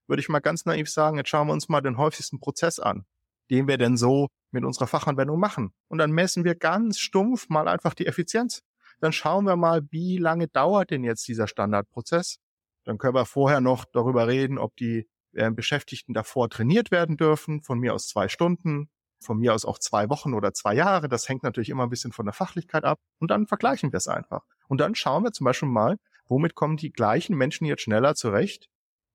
würde 0.06 0.20
ich 0.20 0.28
mal 0.30 0.40
ganz 0.40 0.64
naiv 0.64 0.90
sagen, 0.90 1.18
jetzt 1.18 1.28
schauen 1.28 1.48
wir 1.48 1.52
uns 1.52 1.68
mal 1.68 1.82
den 1.82 1.98
häufigsten 1.98 2.40
Prozess 2.40 2.78
an, 2.78 3.04
den 3.50 3.68
wir 3.68 3.76
denn 3.76 3.98
so 3.98 4.28
mit 4.50 4.64
unserer 4.64 4.86
Fachanwendung 4.86 5.38
machen. 5.38 5.72
Und 5.88 5.98
dann 5.98 6.12
messen 6.12 6.44
wir 6.44 6.54
ganz 6.54 6.98
stumpf 6.98 7.48
mal 7.48 7.68
einfach 7.68 7.92
die 7.94 8.06
Effizienz. 8.06 8.62
Dann 9.00 9.12
schauen 9.12 9.44
wir 9.44 9.56
mal, 9.56 9.82
wie 9.90 10.18
lange 10.18 10.48
dauert 10.48 10.90
denn 10.90 11.04
jetzt 11.04 11.26
dieser 11.28 11.46
Standardprozess. 11.46 12.38
Dann 12.84 12.98
können 12.98 13.14
wir 13.14 13.26
vorher 13.26 13.60
noch 13.60 13.84
darüber 13.84 14.28
reden, 14.28 14.58
ob 14.58 14.76
die 14.76 15.08
äh, 15.32 15.50
Beschäftigten 15.50 16.14
davor 16.14 16.48
trainiert 16.48 16.90
werden 16.90 17.16
dürfen, 17.16 17.62
von 17.62 17.78
mir 17.78 17.94
aus 17.94 18.08
zwei 18.08 18.28
Stunden, 18.28 18.90
von 19.20 19.38
mir 19.38 19.54
aus 19.54 19.64
auch 19.64 19.78
zwei 19.78 20.08
Wochen 20.10 20.34
oder 20.34 20.52
zwei 20.52 20.74
Jahre. 20.74 21.08
Das 21.08 21.28
hängt 21.28 21.42
natürlich 21.42 21.70
immer 21.70 21.84
ein 21.84 21.90
bisschen 21.90 22.12
von 22.12 22.26
der 22.26 22.34
Fachlichkeit 22.34 22.84
ab. 22.84 23.00
Und 23.18 23.30
dann 23.30 23.46
vergleichen 23.46 23.92
wir 23.92 23.96
es 23.96 24.08
einfach. 24.08 24.44
Und 24.68 24.80
dann 24.80 24.94
schauen 24.94 25.24
wir 25.24 25.32
zum 25.32 25.44
Beispiel 25.44 25.68
mal, 25.68 25.96
womit 26.26 26.54
kommen 26.54 26.76
die 26.76 26.92
gleichen 26.92 27.36
Menschen 27.36 27.66
jetzt 27.66 27.82
schneller 27.82 28.14
zurecht. 28.14 28.68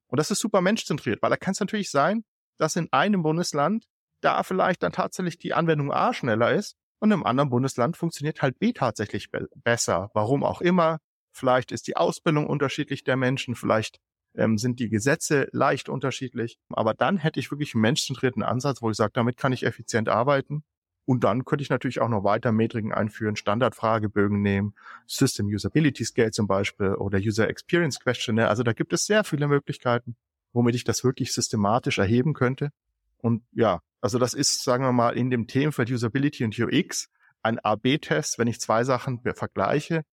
Und 0.08 0.18
das 0.18 0.32
ist 0.32 0.40
super 0.40 0.62
menschzentriert, 0.62 1.22
weil 1.22 1.30
da 1.30 1.38
kann 1.38 1.52
es 1.52 1.60
natürlich 1.60 1.92
sein, 1.92 2.24
dass 2.58 2.76
in 2.76 2.92
einem 2.92 3.22
Bundesland 3.22 3.86
da 4.22 4.44
vielleicht 4.44 4.84
dann 4.84 4.92
tatsächlich 4.92 5.38
die 5.38 5.54
Anwendung 5.54 5.94
A 5.94 6.14
schneller 6.14 6.54
ist 6.54 6.76
und 7.00 7.12
im 7.12 7.26
anderen 7.26 7.50
Bundesland 7.50 7.98
funktioniert 7.98 8.42
halt 8.42 8.60
B 8.60 8.74
tatsächlich 8.74 9.32
be 9.32 9.48
besser. 9.56 10.12
Warum 10.14 10.44
auch 10.44 10.62
immer. 10.62 11.00
Vielleicht 11.32 11.72
ist 11.72 11.88
die 11.88 11.96
Ausbildung 11.96 12.48
unterschiedlich 12.48 13.04
der 13.04 13.16
Menschen, 13.16 13.56
vielleicht 13.56 14.00
ähm, 14.36 14.58
sind 14.58 14.80
die 14.80 14.90
Gesetze 14.90 15.48
leicht 15.52 15.90
unterschiedlich. 15.90 16.60
Aber 16.70 16.94
dann 16.94 17.18
hätte 17.18 17.40
ich 17.40 17.52
wirklich 17.52 17.76
einen 17.76 17.82
menschzentrierten 17.82 18.44
Ansatz, 18.44 18.82
wo 18.82 18.90
ich 18.90 18.98
sage, 18.98 19.12
damit 19.14 19.38
kann 19.38 19.54
ich 19.54 19.66
effizient 19.66 20.10
arbeiten. 20.10 20.64
Und 21.06 21.24
dann 21.24 21.44
könnte 21.44 21.64
ich 21.64 21.70
natürlich 21.70 22.02
auch 22.02 22.10
noch 22.10 22.24
weiter 22.24 22.52
Metriken 22.52 22.94
einführen, 22.94 23.36
Standardfragebögen 23.36 24.42
nehmen, 24.42 24.76
System 25.08 25.48
Usability 25.48 26.06
Scale 26.06 26.32
zum 26.32 26.46
Beispiel 26.46 26.94
oder 26.94 27.18
User 27.18 27.50
Experience 27.50 28.00
Questionnaire. 28.00 28.50
Also 28.50 28.62
da 28.62 28.74
gibt 28.74 28.94
es 28.94 29.06
sehr 29.06 29.24
viele 29.24 29.48
Möglichkeiten, 29.48 30.16
womit 30.54 30.76
ich 30.76 30.84
das 30.84 31.04
wirklich 31.04 31.34
systematisch 31.34 31.98
erheben 31.98 32.34
könnte. 32.34 32.70
Und 33.18 33.44
ja, 33.54 33.82
also 34.02 34.18
das 34.18 34.34
ist, 34.34 34.64
sagen 34.64 34.84
wir 34.84 34.92
mal, 34.92 35.18
in 35.18 35.30
dem 35.30 35.48
Themenfeld 35.48 35.92
Usability 35.92 36.44
und 36.44 36.58
UX 36.58 37.08
ein 37.42 37.60
AB-Test, 37.60 38.38
wenn 38.38 38.48
ich 38.48 38.60
zwei 38.60 38.84
Sachen 38.84 39.22
vergleiche. 39.34 40.04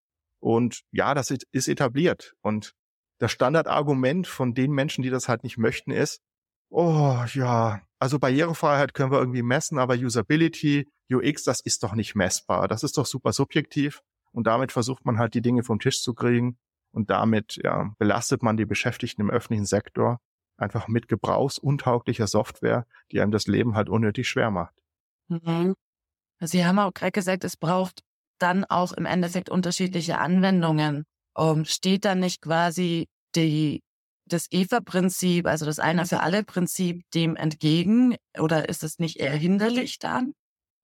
Und 0.40 0.82
ja, 0.92 1.14
das 1.14 1.30
ist 1.30 1.68
etabliert. 1.68 2.34
Und 2.40 2.72
das 3.18 3.32
Standardargument 3.32 4.26
von 4.26 4.54
den 4.54 4.72
Menschen, 4.72 5.02
die 5.02 5.10
das 5.10 5.28
halt 5.28 5.42
nicht 5.42 5.58
möchten, 5.58 5.90
ist, 5.90 6.20
oh 6.68 7.24
ja, 7.32 7.80
also 7.98 8.18
Barrierefreiheit 8.18 8.94
können 8.94 9.10
wir 9.10 9.18
irgendwie 9.18 9.42
messen, 9.42 9.78
aber 9.78 9.94
Usability, 9.94 10.86
UX, 11.10 11.44
das 11.44 11.60
ist 11.60 11.82
doch 11.82 11.94
nicht 11.94 12.14
messbar. 12.14 12.68
Das 12.68 12.82
ist 12.82 12.98
doch 12.98 13.06
super 13.06 13.32
subjektiv. 13.32 14.02
Und 14.32 14.46
damit 14.46 14.72
versucht 14.72 15.04
man 15.04 15.18
halt 15.18 15.34
die 15.34 15.40
Dinge 15.40 15.62
vom 15.62 15.78
Tisch 15.78 16.02
zu 16.02 16.12
kriegen. 16.14 16.58
Und 16.92 17.10
damit 17.10 17.58
ja, 17.62 17.92
belastet 17.98 18.42
man 18.42 18.56
die 18.56 18.66
Beschäftigten 18.66 19.22
im 19.22 19.30
öffentlichen 19.30 19.66
Sektor 19.66 20.18
einfach 20.56 20.88
mit 20.88 21.08
gebrauchsuntauglicher 21.08 22.26
Software, 22.26 22.86
die 23.12 23.20
einem 23.20 23.32
das 23.32 23.46
Leben 23.46 23.74
halt 23.74 23.88
unnötig 23.88 24.28
schwer 24.28 24.50
macht. 24.50 24.74
Mhm. 25.28 25.74
Sie 26.40 26.64
haben 26.64 26.78
auch 26.78 26.92
gerade 26.92 27.12
gesagt, 27.12 27.44
es 27.44 27.56
braucht 27.56 28.02
dann 28.38 28.64
auch 28.64 28.92
im 28.92 29.06
Endeffekt 29.06 29.48
unterschiedliche 29.48 30.18
Anwendungen. 30.18 31.04
Um, 31.34 31.64
steht 31.66 32.04
dann 32.06 32.20
nicht 32.20 32.40
quasi 32.40 33.08
die, 33.34 33.82
das 34.26 34.46
EVA-Prinzip, 34.50 35.46
also 35.46 35.66
das 35.66 35.78
Einer 35.78 36.06
für 36.06 36.20
alle 36.20 36.44
Prinzip, 36.44 37.02
dem 37.12 37.36
entgegen? 37.36 38.16
Oder 38.38 38.68
ist 38.68 38.82
es 38.82 38.98
nicht 38.98 39.18
eher 39.18 39.36
hinderlich 39.36 39.98
dann? 39.98 40.32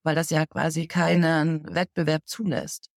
Weil 0.03 0.15
das 0.15 0.31
ja 0.31 0.45
quasi 0.47 0.87
keinen 0.87 1.75
Wettbewerb 1.75 2.23
zulässt. 2.27 2.89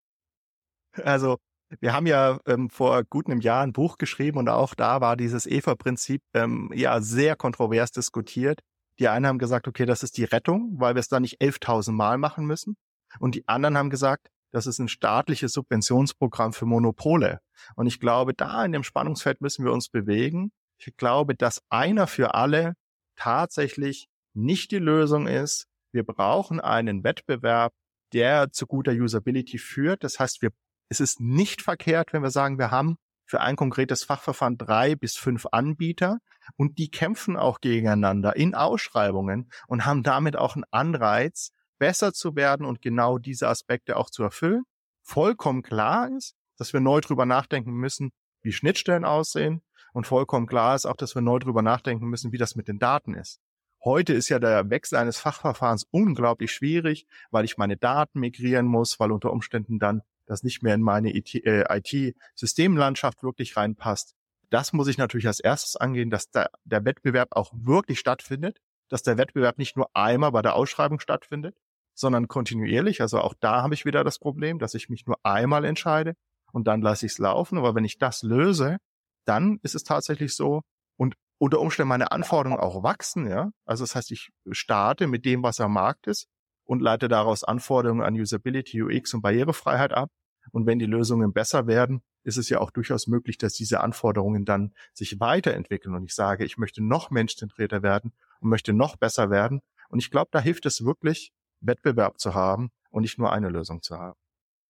Also 1.04 1.38
wir 1.80 1.94
haben 1.94 2.08
ja 2.08 2.40
ähm, 2.46 2.70
vor 2.70 3.04
gut 3.04 3.28
einem 3.28 3.42
Jahr 3.42 3.64
ein 3.64 3.74
Buch 3.74 3.98
geschrieben 3.98 4.38
und 4.38 4.50
auch 4.50 4.76
da 4.76 5.02
war 5.02 5.18
dieses 5.18 5.46
EVA-Prinzip 5.46 6.22
ähm, 6.34 6.72
ja 6.74 7.02
sehr 7.02 7.36
kontrovers 7.36 7.92
diskutiert. 7.92 8.62
Die 9.00 9.08
einen 9.08 9.28
haben 9.28 9.40
gesagt, 9.40 9.68
okay, 9.68 9.86
das 9.86 10.04
ist 10.04 10.18
die 10.18 10.24
Rettung, 10.24 10.76
weil 10.80 10.96
wir 10.96 11.00
es 11.00 11.10
dann 11.10 11.24
nicht 11.24 11.42
11.000 11.42 11.92
Mal 11.92 12.18
machen 12.18 12.46
müssen. 12.46 12.78
Und 13.20 13.36
die 13.36 13.48
anderen 13.48 13.78
haben 13.78 13.90
gesagt, 13.90 14.30
das 14.52 14.68
ist 14.68 14.80
ein 14.80 14.88
staatliches 14.88 15.52
Subventionsprogramm 15.54 16.54
für 16.54 16.66
Monopole. 16.66 17.40
Und 17.76 17.88
ich 17.88 18.00
glaube, 18.00 18.34
da 18.34 18.64
in 18.64 18.72
dem 18.72 18.84
Spannungsfeld 18.84 19.42
müssen 19.42 19.66
wir 19.66 19.74
uns 19.74 19.90
bewegen. 19.90 20.52
Ich 20.78 20.96
glaube, 20.96 21.36
dass 21.36 21.62
einer 21.70 22.08
für 22.08 22.36
alle 22.36 22.76
tatsächlich 23.18 24.08
nicht 24.34 24.72
die 24.72 24.80
Lösung 24.80 25.28
ist. 25.28 25.68
Wir 25.92 26.04
brauchen 26.04 26.60
einen 26.60 27.04
Wettbewerb, 27.04 27.74
der 28.14 28.52
zu 28.52 28.66
guter 28.68 28.92
Usability 28.94 29.58
führt. 29.58 30.04
Das 30.04 30.20
heißt, 30.20 30.42
wir 30.42 30.52
es 30.90 31.00
ist 31.00 31.20
nicht 31.20 31.62
verkehrt, 31.62 32.14
wenn 32.14 32.24
wir 32.24 32.32
sagen, 32.32 32.58
wir 32.58 32.72
haben 32.72 32.98
für 33.26 33.42
ein 33.42 33.56
konkretes 33.56 34.04
Fachverfahren 34.04 34.58
drei 34.58 34.96
bis 34.96 35.16
fünf 35.16 35.48
Anbieter 35.52 36.20
und 36.58 36.78
die 36.78 36.92
kämpfen 36.92 37.38
auch 37.38 37.60
gegeneinander 37.60 38.36
in 38.36 38.54
Ausschreibungen 38.54 39.50
und 39.68 39.86
haben 39.86 40.04
damit 40.04 40.36
auch 40.36 40.56
einen 40.56 40.66
Anreiz, 40.72 41.52
besser 41.78 42.14
zu 42.14 42.36
werden 42.36 42.66
und 42.66 42.82
genau 42.82 43.18
diese 43.18 43.50
Aspekte 43.50 43.98
auch 43.98 44.10
zu 44.10 44.24
erfüllen. 44.24 44.64
Vollkommen 45.02 45.62
klar 45.62 46.10
ist, 46.16 46.36
dass 46.58 46.72
wir 46.72 46.80
neu 46.80 47.02
drüber 47.02 47.26
nachdenken 47.26 47.74
müssen, 47.74 48.12
wie 48.42 48.54
Schnittstellen 48.54 49.06
aussehen 49.06 49.62
und 49.94 50.08
vollkommen 50.08 50.48
klar 50.48 50.76
ist 50.76 50.86
auch, 50.86 50.96
dass 50.96 51.16
wir 51.16 51.22
neu 51.22 51.40
drüber 51.40 51.62
nachdenken 51.62 52.08
müssen, 52.08 52.32
wie 52.32 52.38
das 52.38 52.56
mit 52.56 52.68
den 52.68 52.80
Daten 52.80 53.14
ist. 53.14 53.40
Heute 53.84 54.14
ist 54.14 54.30
ja 54.30 54.40
der 54.40 54.70
Wechsel 54.70 54.98
eines 54.98 55.18
Fachverfahrens 55.18 55.86
unglaublich 55.92 56.52
schwierig, 56.52 57.06
weil 57.30 57.46
ich 57.46 57.58
meine 57.58 57.78
Daten 57.78 58.20
migrieren 58.20 58.66
muss, 58.66 59.00
weil 59.00 59.12
unter 59.12 59.32
Umständen 59.32 59.80
dann 59.80 60.02
das 60.26 60.44
nicht 60.44 60.64
mehr 60.64 60.76
in 60.76 60.82
meine 60.82 61.16
IT-Systemlandschaft 61.16 63.20
äh, 63.20 63.24
wirklich 63.24 63.58
reinpasst. 63.58 64.16
Das 64.50 64.74
muss 64.74 64.88
ich 64.88 64.98
natürlich 64.98 65.28
als 65.28 65.40
erstes 65.40 65.76
angehen, 65.76 66.10
dass 66.10 66.30
da 66.30 66.48
der 66.64 66.86
Wettbewerb 66.86 67.30
auch 67.32 67.52
wirklich 67.54 68.00
stattfindet, 68.00 68.60
dass 68.90 69.04
der 69.04 69.18
Wettbewerb 69.18 69.58
nicht 69.58 69.76
nur 69.76 69.90
einmal 69.96 70.32
bei 70.32 70.42
der 70.42 70.56
Ausschreibung 70.56 71.00
stattfindet, 71.00 71.56
sondern 71.94 72.28
kontinuierlich. 72.28 73.02
Also 73.02 73.20
auch 73.20 73.34
da 73.40 73.64
habe 73.64 73.74
ich 73.74 73.86
wieder 73.86 74.04
das 74.04 74.20
Problem, 74.20 74.60
dass 74.60 74.74
ich 74.74 74.90
mich 74.90 75.06
nur 75.06 75.18
einmal 75.24 75.66
entscheide 75.66 76.16
und 76.52 76.68
dann 76.68 76.82
lasse 76.82 77.06
ich 77.06 77.14
es 77.14 77.18
laufen. 77.18 77.58
Aber 77.58 77.76
wenn 77.76 77.86
ich 77.86 77.98
das 77.98 78.22
löse, 78.22 78.78
dann 79.26 79.60
ist 79.64 79.76
es 79.76 79.84
tatsächlich 79.84 80.36
so 80.36 80.62
und 80.98 81.16
unter 81.38 81.60
Umständen 81.60 81.90
meine 81.90 82.12
Anforderungen 82.12 82.60
auch 82.60 82.84
wachsen, 82.84 83.28
ja. 83.28 83.52
Also 83.66 83.84
das 83.84 83.96
heißt, 83.96 84.12
ich 84.12 84.30
starte 84.52 85.08
mit 85.08 85.26
dem, 85.26 85.44
was 85.44 85.60
am 85.60 85.74
Markt 85.74 86.08
ist 86.08 86.28
und 86.66 86.82
leite 86.82 87.08
daraus 87.08 87.44
Anforderungen 87.44 88.02
an 88.02 88.16
Usability, 88.16 88.82
UX 88.82 89.14
und 89.14 89.22
Barrierefreiheit 89.22 89.94
ab. 89.94 90.10
Und 90.52 90.66
wenn 90.66 90.80
die 90.80 90.86
Lösungen 90.86 91.34
besser 91.34 91.68
werden, 91.68 92.02
ist 92.24 92.38
es 92.38 92.50
ja 92.50 92.60
auch 92.60 92.72
durchaus 92.72 93.08
möglich, 93.08 93.38
dass 93.38 93.54
diese 93.54 93.82
Anforderungen 93.82 94.46
dann 94.46 94.74
sich 94.94 95.20
weiterentwickeln. 95.20 95.96
Und 95.96 96.04
ich 96.04 96.14
sage, 96.14 96.46
ich 96.46 96.58
möchte 96.58 96.84
noch 96.84 97.12
menschzentrierter 97.12 97.84
werden 97.84 98.14
und 98.40 98.50
möchte 98.50 98.74
noch 98.74 98.96
besser 98.96 99.30
werden. 99.30 99.62
Und 99.90 100.00
ich 100.00 100.12
glaube, 100.12 100.30
da 100.32 100.40
hilft 100.40 100.66
es 100.66 100.84
wirklich, 100.84 101.32
Wettbewerb 101.62 102.20
zu 102.20 102.34
haben 102.34 102.72
und 102.90 103.02
nicht 103.02 103.18
nur 103.18 103.32
eine 103.32 103.50
Lösung 103.50 103.82
zu 103.82 103.98
haben. 103.98 104.20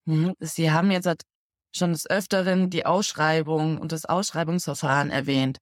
Mhm. 0.06 0.34
Sie 0.40 0.72
haben 0.72 0.92
jetzt 0.92 1.24
schon 1.76 1.92
des 1.92 2.10
Öfteren 2.10 2.70
die 2.70 2.86
Ausschreibung 2.86 3.78
und 3.78 3.92
das 3.92 4.06
Ausschreibungsverfahren 4.06 5.10
erwähnt. 5.10 5.58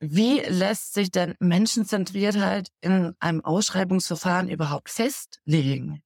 Wie 0.00 0.40
lässt 0.40 0.94
sich 0.94 1.10
denn 1.10 1.34
Menschenzentriertheit 1.38 2.68
in 2.80 3.14
einem 3.20 3.44
Ausschreibungsverfahren 3.44 4.48
überhaupt 4.48 4.90
festlegen? 4.90 6.02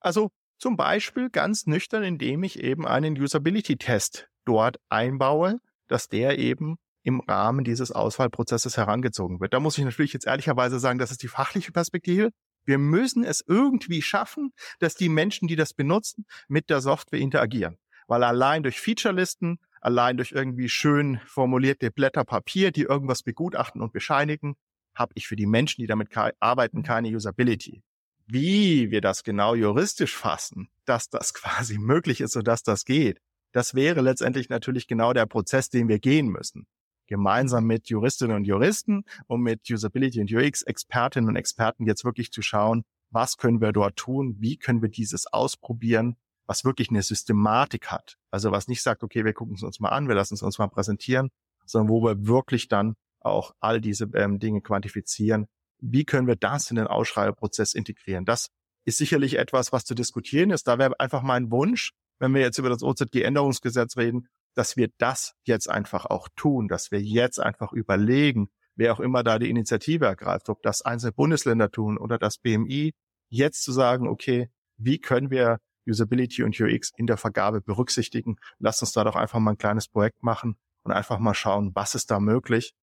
Also 0.00 0.30
zum 0.58 0.76
Beispiel 0.76 1.30
ganz 1.30 1.66
nüchtern, 1.66 2.04
indem 2.04 2.42
ich 2.44 2.60
eben 2.60 2.86
einen 2.86 3.20
Usability-Test 3.20 4.28
dort 4.44 4.76
einbaue, 4.88 5.58
dass 5.88 6.08
der 6.08 6.38
eben 6.38 6.76
im 7.02 7.20
Rahmen 7.20 7.64
dieses 7.64 7.90
Auswahlprozesses 7.90 8.76
herangezogen 8.76 9.40
wird. 9.40 9.52
Da 9.52 9.60
muss 9.60 9.76
ich 9.76 9.84
natürlich 9.84 10.12
jetzt 10.12 10.26
ehrlicherweise 10.26 10.78
sagen, 10.78 10.98
das 10.98 11.10
ist 11.10 11.22
die 11.22 11.28
fachliche 11.28 11.72
Perspektive. 11.72 12.30
Wir 12.64 12.78
müssen 12.78 13.24
es 13.24 13.42
irgendwie 13.46 14.02
schaffen, 14.02 14.52
dass 14.78 14.94
die 14.94 15.08
Menschen, 15.08 15.48
die 15.48 15.56
das 15.56 15.74
benutzen, 15.74 16.26
mit 16.46 16.70
der 16.70 16.80
Software 16.80 17.18
interagieren. 17.18 17.76
Weil 18.06 18.22
allein 18.22 18.62
durch 18.62 18.80
Featurelisten 18.80 19.58
allein 19.82 20.16
durch 20.16 20.32
irgendwie 20.32 20.68
schön 20.68 21.20
formulierte 21.26 21.90
Blätter 21.90 22.24
Papier, 22.24 22.70
die 22.70 22.82
irgendwas 22.82 23.22
begutachten 23.22 23.82
und 23.82 23.92
bescheinigen, 23.92 24.54
habe 24.94 25.12
ich 25.16 25.26
für 25.26 25.36
die 25.36 25.46
Menschen, 25.46 25.82
die 25.82 25.86
damit 25.86 26.08
arbeiten, 26.40 26.82
keine 26.82 27.08
Usability. 27.08 27.82
Wie 28.26 28.90
wir 28.90 29.00
das 29.00 29.24
genau 29.24 29.54
juristisch 29.54 30.16
fassen, 30.16 30.68
dass 30.84 31.10
das 31.10 31.34
quasi 31.34 31.78
möglich 31.78 32.20
ist, 32.20 32.32
sodass 32.32 32.62
das 32.62 32.84
geht, 32.84 33.20
das 33.52 33.74
wäre 33.74 34.00
letztendlich 34.00 34.48
natürlich 34.48 34.86
genau 34.86 35.12
der 35.12 35.26
Prozess, 35.26 35.68
den 35.68 35.88
wir 35.88 35.98
gehen 35.98 36.28
müssen. 36.28 36.66
Gemeinsam 37.08 37.66
mit 37.66 37.88
Juristinnen 37.88 38.36
und 38.36 38.44
Juristen 38.46 39.04
und 39.26 39.42
mit 39.42 39.68
Usability 39.68 40.20
und 40.20 40.32
UX 40.32 40.62
Expertinnen 40.62 41.28
und 41.28 41.36
Experten 41.36 41.84
jetzt 41.84 42.04
wirklich 42.04 42.32
zu 42.32 42.40
schauen, 42.40 42.84
was 43.10 43.36
können 43.36 43.60
wir 43.60 43.72
dort 43.72 43.96
tun? 43.96 44.36
Wie 44.38 44.56
können 44.56 44.80
wir 44.80 44.88
dieses 44.88 45.26
ausprobieren? 45.26 46.16
Was 46.46 46.64
wirklich 46.64 46.90
eine 46.90 47.02
Systematik 47.02 47.88
hat. 47.88 48.16
Also 48.30 48.50
was 48.50 48.68
nicht 48.68 48.82
sagt, 48.82 49.02
okay, 49.02 49.24
wir 49.24 49.32
gucken 49.32 49.54
es 49.54 49.62
uns 49.62 49.80
mal 49.80 49.90
an, 49.90 50.08
wir 50.08 50.14
lassen 50.14 50.34
es 50.34 50.42
uns 50.42 50.58
mal 50.58 50.68
präsentieren, 50.68 51.30
sondern 51.66 51.90
wo 51.90 52.02
wir 52.02 52.26
wirklich 52.26 52.68
dann 52.68 52.94
auch 53.20 53.54
all 53.60 53.80
diese 53.80 54.10
ähm, 54.14 54.38
Dinge 54.38 54.60
quantifizieren. 54.60 55.46
Wie 55.78 56.04
können 56.04 56.26
wir 56.26 56.36
das 56.36 56.70
in 56.70 56.76
den 56.76 56.86
Ausschreibeprozess 56.86 57.74
integrieren? 57.74 58.24
Das 58.24 58.48
ist 58.84 58.98
sicherlich 58.98 59.38
etwas, 59.38 59.72
was 59.72 59.84
zu 59.84 59.94
diskutieren 59.94 60.50
ist. 60.50 60.66
Da 60.66 60.78
wäre 60.78 60.98
einfach 60.98 61.22
mein 61.22 61.50
Wunsch, 61.50 61.92
wenn 62.18 62.34
wir 62.34 62.40
jetzt 62.40 62.58
über 62.58 62.68
das 62.68 62.82
OZG-Änderungsgesetz 62.82 63.96
reden, 63.96 64.28
dass 64.54 64.76
wir 64.76 64.88
das 64.98 65.34
jetzt 65.44 65.70
einfach 65.70 66.06
auch 66.06 66.28
tun, 66.36 66.68
dass 66.68 66.90
wir 66.90 67.00
jetzt 67.00 67.40
einfach 67.40 67.72
überlegen, 67.72 68.48
wer 68.74 68.92
auch 68.92 69.00
immer 69.00 69.22
da 69.22 69.38
die 69.38 69.50
Initiative 69.50 70.06
ergreift, 70.06 70.48
ob 70.48 70.62
das 70.62 70.82
einzelne 70.82 71.12
Bundesländer 71.12 71.70
tun 71.70 71.98
oder 71.98 72.18
das 72.18 72.38
BMI, 72.38 72.92
jetzt 73.28 73.62
zu 73.62 73.72
sagen, 73.72 74.08
okay, 74.08 74.50
wie 74.76 74.98
können 74.98 75.30
wir 75.30 75.58
Usability 75.86 76.42
und 76.42 76.58
UX 76.58 76.92
in 76.96 77.06
der 77.06 77.16
Vergabe 77.16 77.60
berücksichtigen. 77.60 78.36
Lasst 78.58 78.82
uns 78.82 78.92
da 78.92 79.04
doch 79.04 79.16
einfach 79.16 79.38
mal 79.38 79.52
ein 79.52 79.58
kleines 79.58 79.88
Projekt 79.88 80.22
machen 80.22 80.56
und 80.82 80.92
einfach 80.92 81.18
mal 81.18 81.34
schauen, 81.34 81.72
was 81.74 81.94
ist 81.94 82.10
da 82.10 82.20
möglich. 82.20 82.74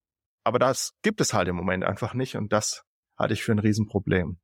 Aber 0.43 0.59
das 0.59 0.93
gibt 1.01 1.21
es 1.21 1.33
halt 1.33 1.47
im 1.47 1.55
Moment 1.55 1.83
einfach 1.83 2.13
nicht 2.13 2.35
und 2.35 2.51
das 2.53 2.83
halte 3.17 3.33
ich 3.33 3.43
für 3.43 3.51
ein 3.51 3.59
Riesenproblem. 3.59 4.39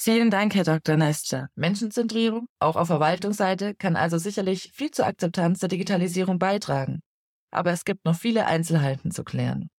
Vielen 0.00 0.30
Dank, 0.30 0.54
Herr 0.54 0.64
Dr. 0.64 0.96
Nester. 0.96 1.48
Menschenzentrierung, 1.56 2.46
auch 2.60 2.76
auf 2.76 2.86
Verwaltungsseite, 2.86 3.74
kann 3.74 3.96
also 3.96 4.16
sicherlich 4.16 4.70
viel 4.72 4.92
zur 4.92 5.06
Akzeptanz 5.06 5.58
der 5.58 5.68
Digitalisierung 5.68 6.38
beitragen. 6.38 7.00
Aber 7.50 7.72
es 7.72 7.84
gibt 7.84 8.04
noch 8.04 8.14
viele 8.14 8.46
Einzelheiten 8.46 9.10
zu 9.10 9.24
klären. 9.24 9.70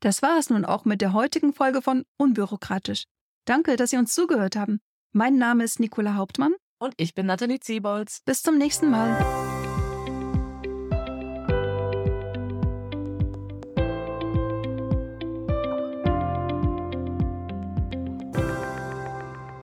Das 0.00 0.20
war 0.20 0.38
es 0.38 0.50
nun 0.50 0.66
auch 0.66 0.84
mit 0.84 1.00
der 1.00 1.14
heutigen 1.14 1.54
Folge 1.54 1.80
von 1.80 2.04
Unbürokratisch. 2.18 3.04
Danke, 3.46 3.76
dass 3.76 3.90
Sie 3.90 3.96
uns 3.96 4.12
zugehört 4.12 4.54
haben. 4.54 4.80
Mein 5.12 5.36
Name 5.36 5.64
ist 5.64 5.80
Nicola 5.80 6.14
Hauptmann. 6.14 6.52
Und 6.78 6.94
ich 6.96 7.14
bin 7.14 7.26
Nathalie 7.26 7.60
Ziebold. 7.60 8.18
Bis 8.24 8.42
zum 8.42 8.58
nächsten 8.58 8.90
Mal. 8.90 9.63